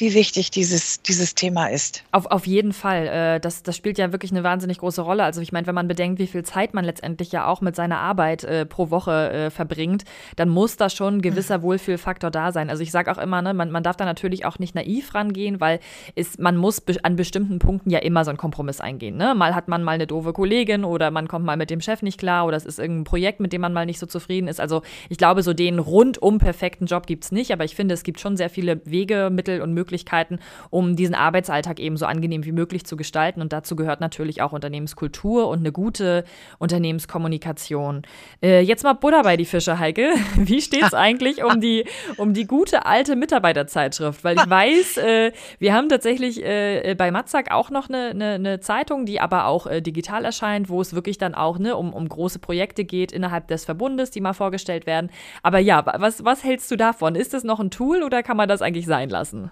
[0.00, 2.04] wie wichtig dieses, dieses Thema ist.
[2.10, 3.06] Auf, auf jeden Fall.
[3.06, 5.24] Äh, das, das spielt ja wirklich eine wahnsinnig große Rolle.
[5.24, 7.98] Also ich meine, wenn man bedenkt, wie viel Zeit man letztendlich ja auch mit seiner
[7.98, 10.04] Arbeit äh, pro Woche äh, verbringt,
[10.36, 11.62] dann muss da schon ein gewisser mhm.
[11.62, 12.70] Wohlfühlfaktor da sein.
[12.70, 15.60] Also ich sage auch immer, ne, man, man darf da natürlich auch nicht naiv rangehen,
[15.60, 15.80] weil
[16.14, 19.16] es, man muss be an bestimmten Punkten ja immer so einen Kompromiss eingehen.
[19.16, 19.34] Ne?
[19.34, 22.18] Mal hat man mal eine doofe Kollegin oder man kommt mal mit dem Chef nicht
[22.18, 24.60] klar oder es ist irgendein Projekt, mit dem man mal nicht so zufrieden ist.
[24.60, 28.02] Also ich glaube, so den rundum perfekten Job gibt es nicht, aber ich finde, es
[28.02, 30.38] gibt schon sehr viele Wege, Mittel und Möglichkeiten, Möglichkeiten,
[30.70, 33.40] um diesen Arbeitsalltag eben so angenehm wie möglich zu gestalten.
[33.40, 36.24] Und dazu gehört natürlich auch Unternehmenskultur und eine gute
[36.58, 38.02] Unternehmenskommunikation.
[38.40, 40.12] Äh, jetzt mal Butter bei die Fische, Heike.
[40.36, 41.86] Wie steht es eigentlich um die,
[42.16, 44.22] um die gute alte Mitarbeiterzeitschrift?
[44.22, 48.60] Weil ich weiß, äh, wir haben tatsächlich äh, bei Matzak auch noch eine, eine, eine,
[48.60, 52.08] Zeitung, die aber auch äh, digital erscheint, wo es wirklich dann auch ne, um, um
[52.08, 55.10] große Projekte geht innerhalb des Verbundes, die mal vorgestellt werden.
[55.42, 57.14] Aber ja, was, was hältst du davon?
[57.14, 59.50] Ist das noch ein Tool oder kann man das eigentlich sein lassen?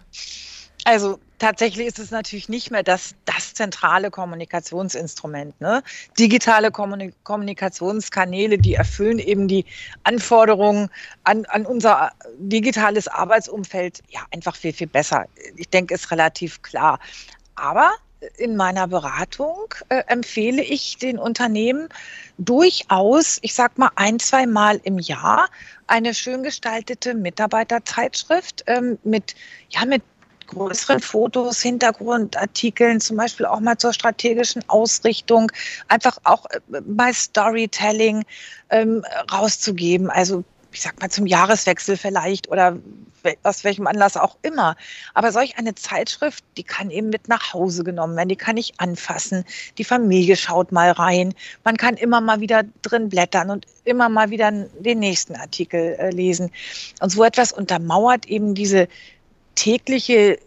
[0.88, 5.60] Also tatsächlich ist es natürlich nicht mehr das, das zentrale Kommunikationsinstrument.
[5.60, 5.82] Ne?
[6.18, 9.66] Digitale Kommunikationskanäle, die erfüllen eben die
[10.04, 10.88] Anforderungen
[11.24, 15.26] an, an unser digitales Arbeitsumfeld ja einfach viel, viel besser.
[15.56, 16.98] Ich denke, ist relativ klar.
[17.54, 17.90] Aber
[18.38, 21.90] in meiner Beratung äh, empfehle ich den Unternehmen
[22.38, 25.50] durchaus, ich sag mal ein, zwei Mal im Jahr,
[25.86, 29.34] eine schön gestaltete Mitarbeiterzeitschrift ähm, mit,
[29.68, 30.02] ja, mit
[30.48, 35.52] größeren Fotos, Hintergrundartikeln, zum Beispiel auch mal zur strategischen Ausrichtung,
[35.88, 38.24] einfach auch bei äh, Storytelling
[38.70, 40.10] ähm, rauszugeben.
[40.10, 42.76] Also ich sag mal zum Jahreswechsel vielleicht oder
[43.42, 44.76] aus welchem Anlass auch immer.
[45.14, 48.74] Aber solch eine Zeitschrift, die kann eben mit nach Hause genommen werden, die kann ich
[48.78, 49.44] anfassen.
[49.76, 51.34] Die Familie schaut mal rein.
[51.64, 56.10] Man kann immer mal wieder drin blättern und immer mal wieder den nächsten Artikel äh,
[56.10, 56.50] lesen.
[57.00, 58.88] Und so etwas untermauert eben diese
[59.58, 60.38] tägliche,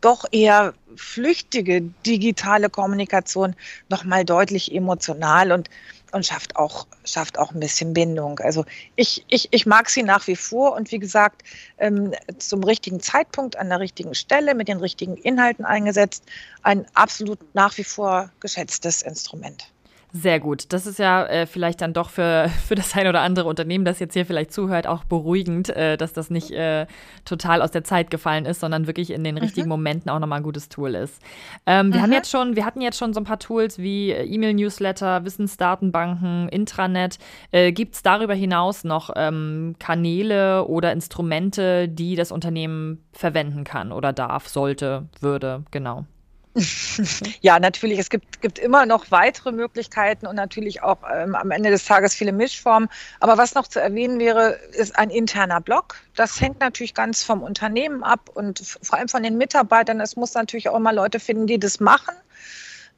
[0.00, 3.54] doch eher flüchtige digitale Kommunikation
[3.88, 5.70] nochmal deutlich emotional und,
[6.10, 8.40] und schafft, auch, schafft auch ein bisschen Bindung.
[8.40, 8.64] Also
[8.96, 11.42] ich, ich, ich mag sie nach wie vor und wie gesagt,
[11.78, 16.24] ähm, zum richtigen Zeitpunkt an der richtigen Stelle mit den richtigen Inhalten eingesetzt,
[16.62, 19.72] ein absolut nach wie vor geschätztes Instrument.
[20.12, 20.72] Sehr gut.
[20.72, 23.98] Das ist ja äh, vielleicht dann doch für, für das ein oder andere Unternehmen, das
[23.98, 26.86] jetzt hier vielleicht zuhört, auch beruhigend, äh, dass das nicht äh,
[27.24, 29.42] total aus der Zeit gefallen ist, sondern wirklich in den mhm.
[29.42, 31.20] richtigen Momenten auch nochmal ein gutes Tool ist.
[31.66, 32.02] Ähm, wir mhm.
[32.04, 36.48] haben jetzt schon, wir hatten jetzt schon so ein paar Tools wie äh, E-Mail-Newsletter, Wissensdatenbanken,
[36.48, 37.18] Intranet.
[37.50, 43.92] Äh, Gibt es darüber hinaus noch ähm, Kanäle oder Instrumente, die das Unternehmen verwenden kann
[43.92, 45.64] oder darf, sollte, würde?
[45.70, 46.06] Genau.
[47.40, 47.98] ja, natürlich.
[47.98, 52.14] Es gibt, gibt immer noch weitere Möglichkeiten und natürlich auch ähm, am Ende des Tages
[52.14, 52.88] viele Mischformen.
[53.20, 55.96] Aber was noch zu erwähnen wäre, ist ein interner Blog.
[56.14, 60.00] Das hängt natürlich ganz vom Unternehmen ab und vor allem von den Mitarbeitern.
[60.00, 62.14] Es muss natürlich auch immer Leute finden, die das machen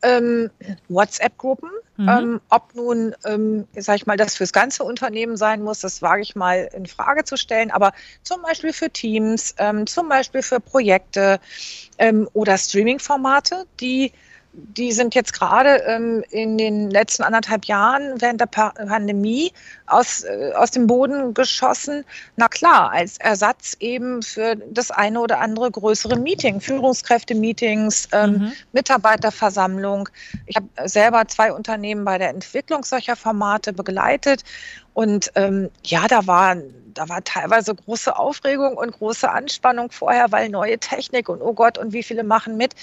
[0.03, 0.51] ähm,
[0.89, 1.71] WhatsApp-Gruppen.
[1.97, 2.09] Mhm.
[2.09, 6.23] Ähm, ob nun, ähm, sag ich mal, das fürs ganze Unternehmen sein muss, das wage
[6.23, 7.71] ich mal in Frage zu stellen.
[7.71, 7.93] Aber
[8.23, 11.41] zum Beispiel für Teams, ähm, zum Beispiel für Projekte
[11.99, 14.13] ähm, oder Streaming-Formate, die
[14.69, 19.53] die sind jetzt gerade ähm, in den letzten anderthalb Jahren während der pa Pandemie
[19.87, 22.05] aus, äh, aus dem Boden geschossen.
[22.37, 28.53] Na klar, als Ersatz eben für das eine oder andere größere Meeting, Führungskräfte-Meetings, ähm, mhm.
[28.73, 30.09] Mitarbeiterversammlung.
[30.47, 34.45] Ich habe selber zwei Unternehmen bei der Entwicklung solcher Formate begleitet.
[34.95, 36.57] Und ähm, ja, da war,
[36.95, 41.79] da war teilweise große Aufregung und große Anspannung vorher, weil neue Technik und oh Gott,
[41.79, 42.75] und wie viele machen mit.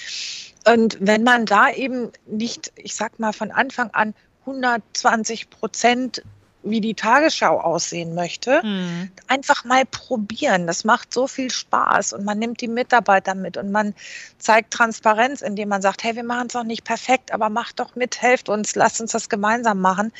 [0.65, 4.13] Und wenn man da eben nicht, ich sag mal von Anfang an
[4.45, 6.23] 120 Prozent
[6.69, 9.11] wie die Tagesschau aussehen möchte, mhm.
[9.27, 10.67] einfach mal probieren.
[10.67, 13.93] Das macht so viel Spaß und man nimmt die Mitarbeiter mit und man
[14.37, 17.95] zeigt Transparenz, indem man sagt, hey, wir machen es noch nicht perfekt, aber macht doch
[17.95, 20.11] mit, helft uns, lasst uns das gemeinsam machen.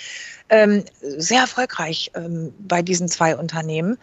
[0.49, 3.97] Ähm, sehr erfolgreich ähm, bei diesen zwei Unternehmen.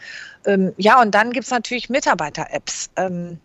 [0.44, 3.38] Ähm, ja, und dann gibt es natürlich Mitarbeiter-Apps, ähm,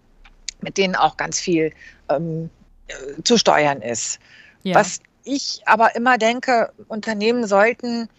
[0.62, 1.72] mit denen auch ganz viel
[2.10, 2.50] ähm,
[2.88, 4.20] äh, zu steuern ist.
[4.64, 4.76] Ja.
[4.76, 8.10] Was ich aber immer denke, Unternehmen sollten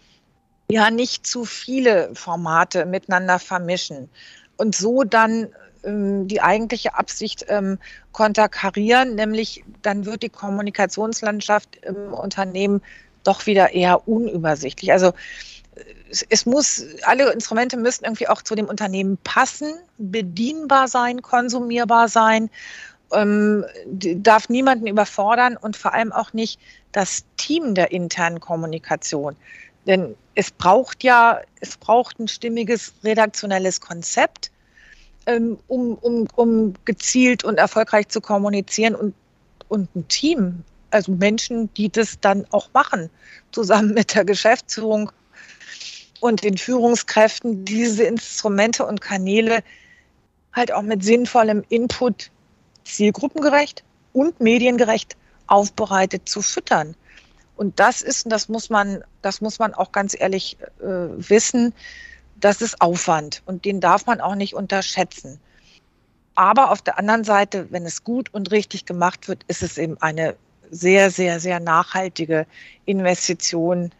[0.69, 4.09] ja nicht zu viele Formate miteinander vermischen
[4.57, 5.49] und so dann
[5.83, 7.79] ähm, die eigentliche Absicht ähm,
[8.11, 12.81] konterkarieren, nämlich dann wird die Kommunikationslandschaft im Unternehmen
[13.23, 14.91] doch wieder eher unübersichtlich.
[14.91, 15.13] Also
[16.09, 22.07] es, es muss, alle Instrumente müssen irgendwie auch zu dem Unternehmen passen, bedienbar sein, konsumierbar
[22.07, 22.49] sein
[23.13, 26.59] ähm, darf niemanden überfordern und vor allem auch nicht
[26.91, 29.35] das Team der internen Kommunikation.
[29.85, 34.51] Denn es braucht ja, es braucht ein stimmiges redaktionelles Konzept,
[35.25, 39.13] ähm, um, um, um gezielt und erfolgreich zu kommunizieren und,
[39.69, 43.09] und ein Team, also Menschen, die das dann auch machen,
[43.51, 45.11] zusammen mit der Geschäftsführung
[46.19, 49.63] und den Führungskräften, diese Instrumente und Kanäle
[50.53, 52.29] halt auch mit sinnvollem Input
[52.83, 55.15] zielgruppengerecht und mediengerecht
[55.47, 56.95] aufbereitet zu füttern.
[57.55, 61.73] Und das ist, und das muss man, das muss man auch ganz ehrlich äh, wissen,
[62.39, 65.39] das ist Aufwand und den darf man auch nicht unterschätzen.
[66.35, 70.01] Aber auf der anderen Seite, wenn es gut und richtig gemacht wird, ist es eben
[70.01, 70.35] eine
[70.71, 72.47] sehr, sehr, sehr nachhaltige
[72.85, 73.91] Investition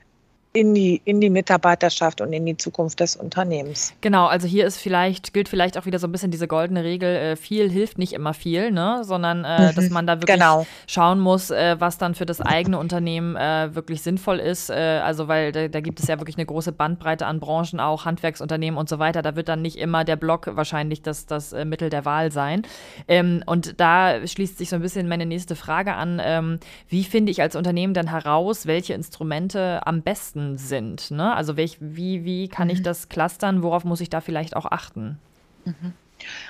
[0.54, 3.93] in die, in die Mitarbeiterschaft und in die Zukunft des Unternehmens.
[4.02, 7.16] Genau, also hier ist vielleicht, gilt vielleicht auch wieder so ein bisschen diese goldene Regel,
[7.16, 9.02] äh, viel hilft nicht immer viel, ne?
[9.06, 10.66] sondern äh, mhm, dass man da wirklich genau.
[10.88, 14.70] schauen muss, äh, was dann für das eigene Unternehmen äh, wirklich sinnvoll ist.
[14.70, 18.04] Äh, also weil da, da, gibt es ja wirklich eine große Bandbreite an Branchen, auch
[18.04, 19.22] Handwerksunternehmen und so weiter.
[19.22, 22.64] Da wird dann nicht immer der Blog wahrscheinlich das, das äh, Mittel der Wahl sein.
[23.08, 26.22] Ähm, und da schließt sich so ein bisschen meine nächste Frage an.
[26.22, 31.11] Ähm, wie finde ich als Unternehmen dann heraus, welche Instrumente am besten Daten sind.
[31.11, 31.33] Ne?
[31.35, 32.73] Also welch, wie, wie kann mhm.
[32.73, 33.63] ich das clustern?
[33.63, 35.19] Worauf muss ich da vielleicht auch achten?
[35.65, 35.93] Mhm.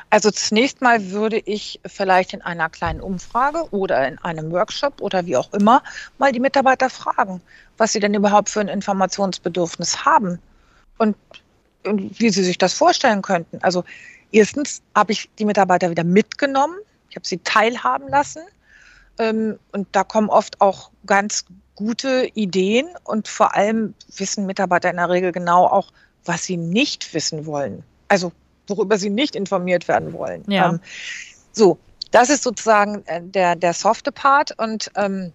[0.09, 5.25] Also zunächst mal würde ich vielleicht in einer kleinen Umfrage oder in einem Workshop oder
[5.25, 5.81] wie auch immer
[6.17, 7.41] mal die Mitarbeiter fragen,
[7.77, 10.39] was sie denn überhaupt für ein Informationsbedürfnis haben
[10.97, 11.15] und,
[11.85, 13.59] und wie sie sich das vorstellen könnten.
[13.61, 13.85] Also
[14.33, 16.75] erstens habe ich die Mitarbeiter wieder mitgenommen,
[17.09, 18.41] ich habe sie teilhaben lassen
[19.19, 21.45] ähm, und da kommen oft auch ganz
[21.81, 25.91] gute Ideen und vor allem wissen Mitarbeiter in der Regel genau auch,
[26.25, 27.83] was sie nicht wissen wollen.
[28.07, 28.31] Also
[28.67, 30.43] worüber sie nicht informiert werden wollen.
[30.47, 30.69] Ja.
[30.69, 30.79] Ähm,
[31.51, 31.79] so,
[32.11, 35.33] das ist sozusagen äh, der, der softe Part und ähm,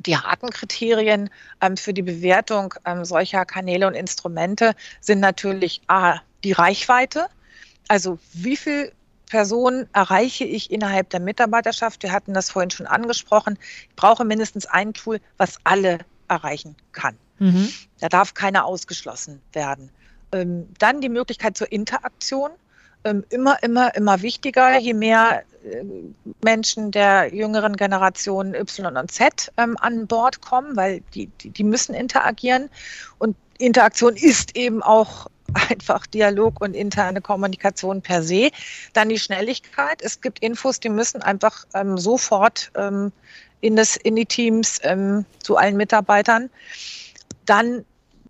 [0.00, 6.20] die harten Kriterien ähm, für die Bewertung ähm, solcher Kanäle und Instrumente sind natürlich A,
[6.42, 7.26] die Reichweite.
[7.88, 8.92] Also wie viel
[9.28, 12.02] Personen erreiche ich innerhalb der Mitarbeiterschaft?
[12.02, 13.58] Wir hatten das vorhin schon angesprochen.
[13.88, 15.98] Ich brauche mindestens ein Tool, was alle
[16.28, 17.16] erreichen kann.
[17.38, 17.68] Mhm.
[18.00, 19.90] Da darf keiner ausgeschlossen werden.
[20.32, 22.50] Ähm, dann die Möglichkeit zur Interaktion.
[23.04, 25.84] Ähm, immer, immer, immer wichtiger, je mehr äh,
[26.42, 31.64] Menschen der jüngeren Generation Y und Z ähm, an Bord kommen, weil die, die, die
[31.64, 32.68] müssen interagieren.
[33.18, 35.28] Und Interaktion ist eben auch
[35.70, 38.50] einfach Dialog und interne Kommunikation per se.
[38.92, 40.02] Dann die Schnelligkeit.
[40.02, 43.12] Es gibt Infos, die müssen einfach ähm, sofort ähm,
[43.60, 46.50] in, das, in die Teams ähm, zu allen Mitarbeitern.
[47.44, 47.84] Dann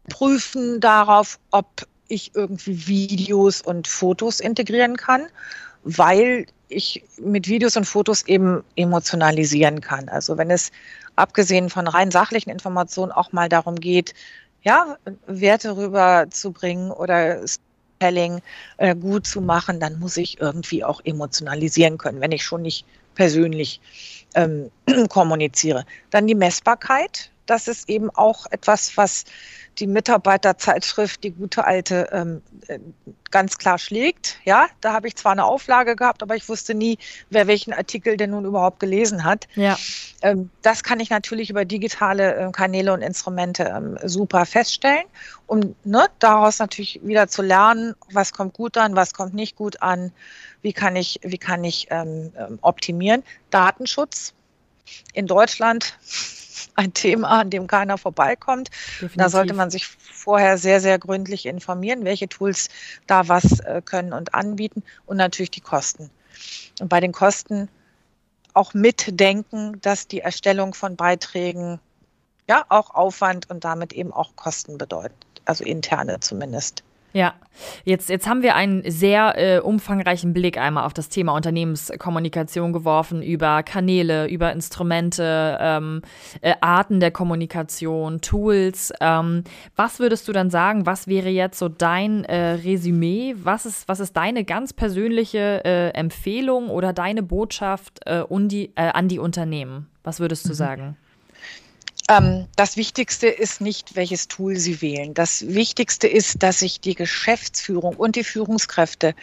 [0.09, 1.67] prüfen darauf, ob
[2.09, 5.27] ich irgendwie Videos und Fotos integrieren kann,
[5.83, 10.09] weil ich mit Videos und Fotos eben emotionalisieren kann.
[10.09, 10.73] Also wenn es
[11.17, 14.15] abgesehen von rein sachlichen Informationen auch mal darum geht,
[14.63, 14.97] ja,
[15.27, 18.41] Werte rüberzubringen oder Storytelling
[18.79, 22.85] äh, gut zu machen, dann muss ich irgendwie auch emotionalisieren können, wenn ich schon nicht
[23.15, 23.81] persönlich
[24.35, 24.71] ähm,
[25.09, 25.85] kommuniziere.
[26.11, 27.31] Dann die Messbarkeit.
[27.47, 29.25] Das ist eben auch etwas, was
[29.79, 32.79] die Mitarbeiterzeitschrift, die gute alte, ähm, äh,
[33.31, 34.39] ganz klar schlägt.
[34.45, 36.99] Ja, da habe ich zwar eine Auflage gehabt, aber ich wusste nie,
[37.31, 39.47] wer welchen Artikel denn nun überhaupt gelesen hat.
[39.55, 39.77] Ja.
[40.23, 45.05] Ähm, das kann ich natürlich über digitale äh, Kanäle und Instrumente ähm, super feststellen,
[45.47, 49.83] um ne, daraus natürlich wieder zu lernen, was kommt gut an, was kommt nicht gut
[49.83, 50.13] an,
[50.63, 53.23] wie kann ich, wie kann ich ähm, ähm optimieren.
[53.51, 54.33] Datenschutz
[55.13, 55.99] in Deutschland
[56.75, 58.71] ein Thema, an dem keiner vorbeikommt.
[58.95, 59.17] Definitiv.
[59.17, 62.69] Da sollte man sich vorher sehr, sehr gründlich informieren, welche Tools
[63.07, 66.11] da was äh, können und anbieten und natürlich die Kosten.
[66.81, 67.69] Und bei den Kosten
[68.55, 71.79] auch mitdenken, dass die Erstellung von Beiträgen
[72.49, 76.83] ja auch Aufwand und damit eben auch Kosten bedeutet, also interne zumindest.
[77.13, 77.35] Ja,
[77.85, 83.23] jetzt, jetzt haben wir einen sehr äh, umfangreichen Blick einmal auf das Thema Unternehmenskommunikation geworfen,
[83.23, 86.03] über Kanäle, über Instrumente, ähm,
[86.43, 88.93] äh, Arten der Kommunikation, Tools.
[89.01, 89.45] Ähm,
[89.77, 93.35] was würdest du dann sagen, was wäre jetzt so dein äh, Resümee?
[93.43, 98.91] Was ist, was ist deine ganz persönliche äh, Empfehlung oder deine Botschaft äh, die, äh,
[98.93, 99.89] an die Unternehmen?
[100.05, 100.55] Was würdest du mhm.
[100.55, 100.97] sagen?
[102.09, 105.15] Ähm, das Wichtigste ist nicht, welches Tool Sie wählen.
[105.15, 109.15] Das Wichtigste ist, dass sich die Geschäftsführung und die Führungskräfte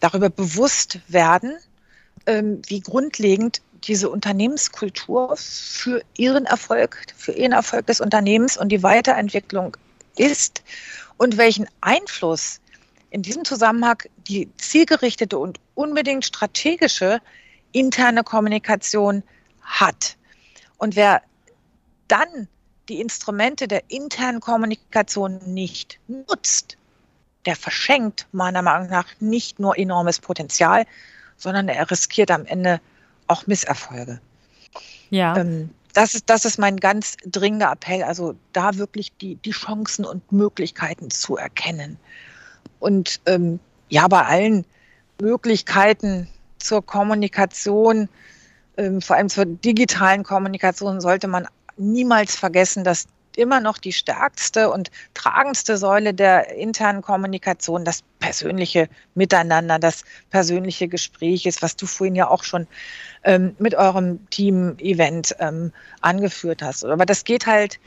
[0.00, 1.56] darüber bewusst werden,
[2.26, 8.82] ähm, wie grundlegend diese Unternehmenskultur für ihren Erfolg, für ihren Erfolg des Unternehmens und die
[8.82, 9.76] Weiterentwicklung
[10.16, 10.62] ist
[11.16, 12.60] und welchen Einfluss
[13.10, 17.20] in diesem Zusammenhang die zielgerichtete und unbedingt strategische
[17.72, 19.22] interne Kommunikation
[19.62, 20.16] hat.
[20.78, 21.22] Und wer
[22.12, 22.46] dann
[22.90, 26.76] die Instrumente der internen Kommunikation nicht nutzt,
[27.46, 30.84] der verschenkt meiner Meinung nach nicht nur enormes Potenzial,
[31.38, 32.80] sondern er riskiert am Ende
[33.28, 34.20] auch Misserfolge.
[35.10, 35.36] Ja.
[35.38, 40.04] Ähm, das ist, das ist mein ganz dringender Appell, also da wirklich die, die Chancen
[40.04, 41.98] und Möglichkeiten zu erkennen.
[42.78, 43.58] Und ähm,
[43.88, 44.64] ja, bei allen
[45.20, 48.08] Möglichkeiten zur Kommunikation,
[48.76, 51.46] ähm, vor allem zur digitalen Kommunikation, sollte man
[51.76, 53.06] niemals vergessen, dass
[53.36, 60.88] immer noch die stärkste und tragendste Säule der internen Kommunikation das persönliche Miteinander, das persönliche
[60.88, 62.66] Gespräch ist, was du vorhin ja auch schon
[63.24, 66.84] ähm, mit eurem Team-Event ähm, angeführt hast.
[66.84, 67.78] Aber das geht halt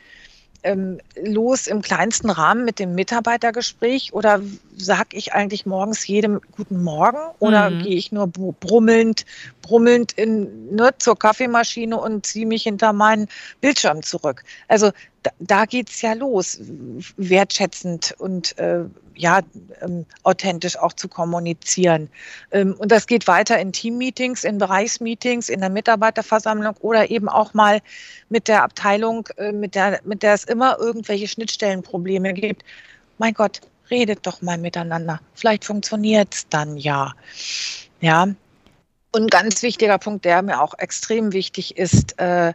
[0.64, 4.42] ähm, los im kleinsten Rahmen mit dem Mitarbeitergespräch oder
[4.78, 7.84] sage ich eigentlich morgens jedem guten Morgen oder mhm.
[7.84, 9.26] gehe ich nur brummelnd,
[9.62, 13.28] brummelnd in, ne, zur Kaffeemaschine und ziehe mich hinter meinen
[13.62, 14.44] Bildschirm zurück?
[14.68, 14.92] Also
[15.24, 16.60] da, da geht's ja los,
[17.18, 19.42] wertschätzend und äh, ja,
[19.82, 22.10] ähm, authentisch auch zu kommunizieren.
[22.52, 27.54] Ähm, und das geht weiter in Teammeetings, in Bereichsmeetings, in der Mitarbeiterversammlung oder eben auch
[27.54, 27.82] mal
[28.30, 32.64] mit der Abteilung, äh, mit, der, mit der es immer irgendwelche Schnittstellenprobleme gibt.
[33.18, 35.20] Mein Gott, redet doch mal miteinander.
[35.34, 37.14] Vielleicht funktioniert's dann ja.
[38.02, 38.24] Ja.
[39.12, 42.54] Und ein ganz wichtiger Punkt, der mir auch extrem wichtig ist, äh,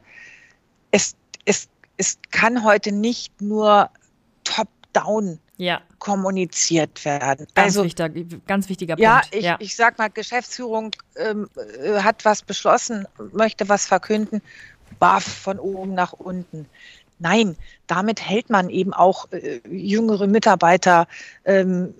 [0.91, 1.15] es,
[1.45, 3.89] es, es kann heute nicht nur
[4.45, 5.81] top-down ja.
[5.99, 7.47] kommuniziert werden.
[7.55, 8.09] Ganz, also, wichtiger,
[8.47, 9.03] ganz wichtiger Punkt.
[9.03, 9.57] Ja, ich, ja.
[9.61, 11.49] ich sag mal, Geschäftsführung ähm,
[11.83, 14.43] äh, hat was beschlossen, möchte was verkünden,
[14.99, 16.67] baff von oben nach unten.
[17.21, 17.57] Nein,
[17.87, 21.07] damit hält man eben auch äh, jüngere Mitarbeiter
[21.45, 21.95] ähm,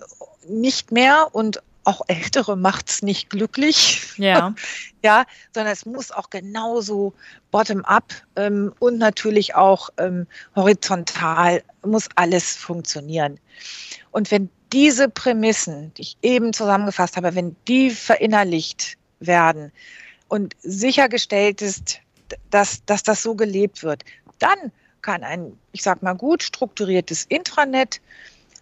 [0.49, 4.13] nicht mehr und auch Ältere macht es nicht glücklich.
[4.17, 4.55] Ja.
[5.03, 7.15] ja, sondern es muss auch genauso
[7.51, 13.39] bottom-up ähm, und natürlich auch ähm, horizontal muss alles funktionieren.
[14.11, 19.73] Und wenn diese Prämissen, die ich eben zusammengefasst habe, wenn die verinnerlicht werden
[20.29, 22.01] und sichergestellt ist,
[22.51, 24.05] dass, dass das so gelebt wird,
[24.39, 28.01] dann kann ein, ich sag mal, gut strukturiertes Intranet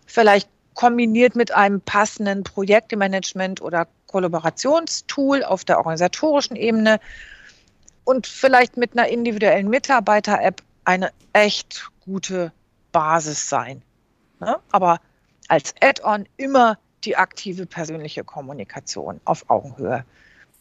[0.07, 7.01] vielleicht kombiniert mit einem passenden Projektmanagement oder Kollaborationstool auf der organisatorischen Ebene
[8.05, 12.53] und vielleicht mit einer individuellen Mitarbeiter-App eine echt gute
[12.93, 13.83] Basis sein.
[14.41, 14.59] Ne?
[14.71, 15.01] Aber
[15.49, 20.05] als Add-on immer die aktive persönliche Kommunikation auf Augenhöhe.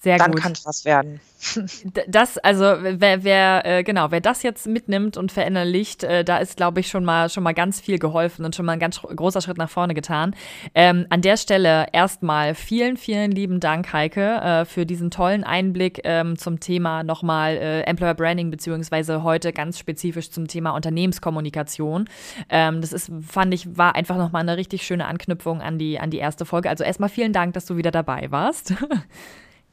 [0.08, 0.41] Sehr dann gut.
[0.41, 1.20] kann es was werden.
[2.08, 6.58] Das, also wer, wer äh, genau, wer das jetzt mitnimmt und verinnerlicht, äh, da ist,
[6.58, 9.41] glaube ich, schon mal schon mal ganz viel geholfen und schon mal ein ganz großer
[9.41, 10.36] Schritt nach vorne getan.
[10.74, 16.01] Ähm, an der Stelle erstmal vielen, vielen lieben Dank, Heike, äh, für diesen tollen Einblick
[16.05, 22.10] ähm, zum Thema nochmal äh, Employer Branding, beziehungsweise heute ganz spezifisch zum Thema Unternehmenskommunikation.
[22.49, 26.10] Ähm, das ist, fand ich, war einfach nochmal eine richtig schöne Anknüpfung an die, an
[26.10, 26.70] die erste Folge.
[26.70, 28.74] Also erstmal vielen Dank, dass du wieder dabei warst.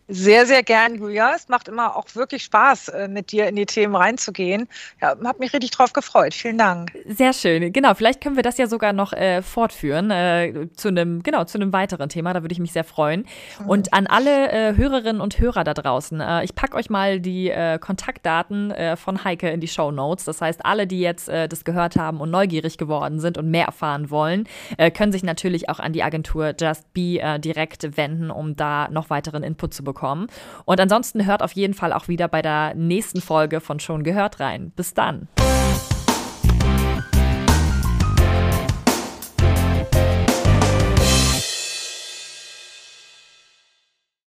[0.06, 1.32] Sehr, sehr gern, Julia.
[1.34, 4.68] Es macht immer auch wirklich Spaß, äh, mit dir in die Themen reinzugehen.
[5.00, 6.34] Ja, habe mich richtig drauf gefreut.
[6.34, 6.92] Vielen Dank.
[7.06, 7.72] Sehr schön.
[7.72, 11.56] Genau, vielleicht können wir das ja sogar noch äh, fortführen äh, zu einem, genau, zu
[11.56, 12.34] einem weiteren Thema.
[12.34, 13.24] Da würde ich mich sehr freuen.
[13.60, 13.68] Mhm.
[13.68, 17.48] Und an alle äh, Hörerinnen und Hörer da draußen, äh, ich packe euch mal die
[17.48, 20.24] äh, Kontaktdaten von Heike in die Show Notes.
[20.24, 24.10] Das heißt, alle, die jetzt das gehört haben und neugierig geworden sind und mehr erfahren
[24.10, 24.48] wollen,
[24.96, 29.42] können sich natürlich auch an die Agentur Just Be direkt wenden, um da noch weiteren
[29.42, 30.26] Input zu bekommen bekommen.
[30.64, 34.40] Und ansonsten hört auf jeden Fall auch wieder bei der nächsten Folge von Schon gehört
[34.40, 34.72] rein.
[34.76, 35.28] Bis dann.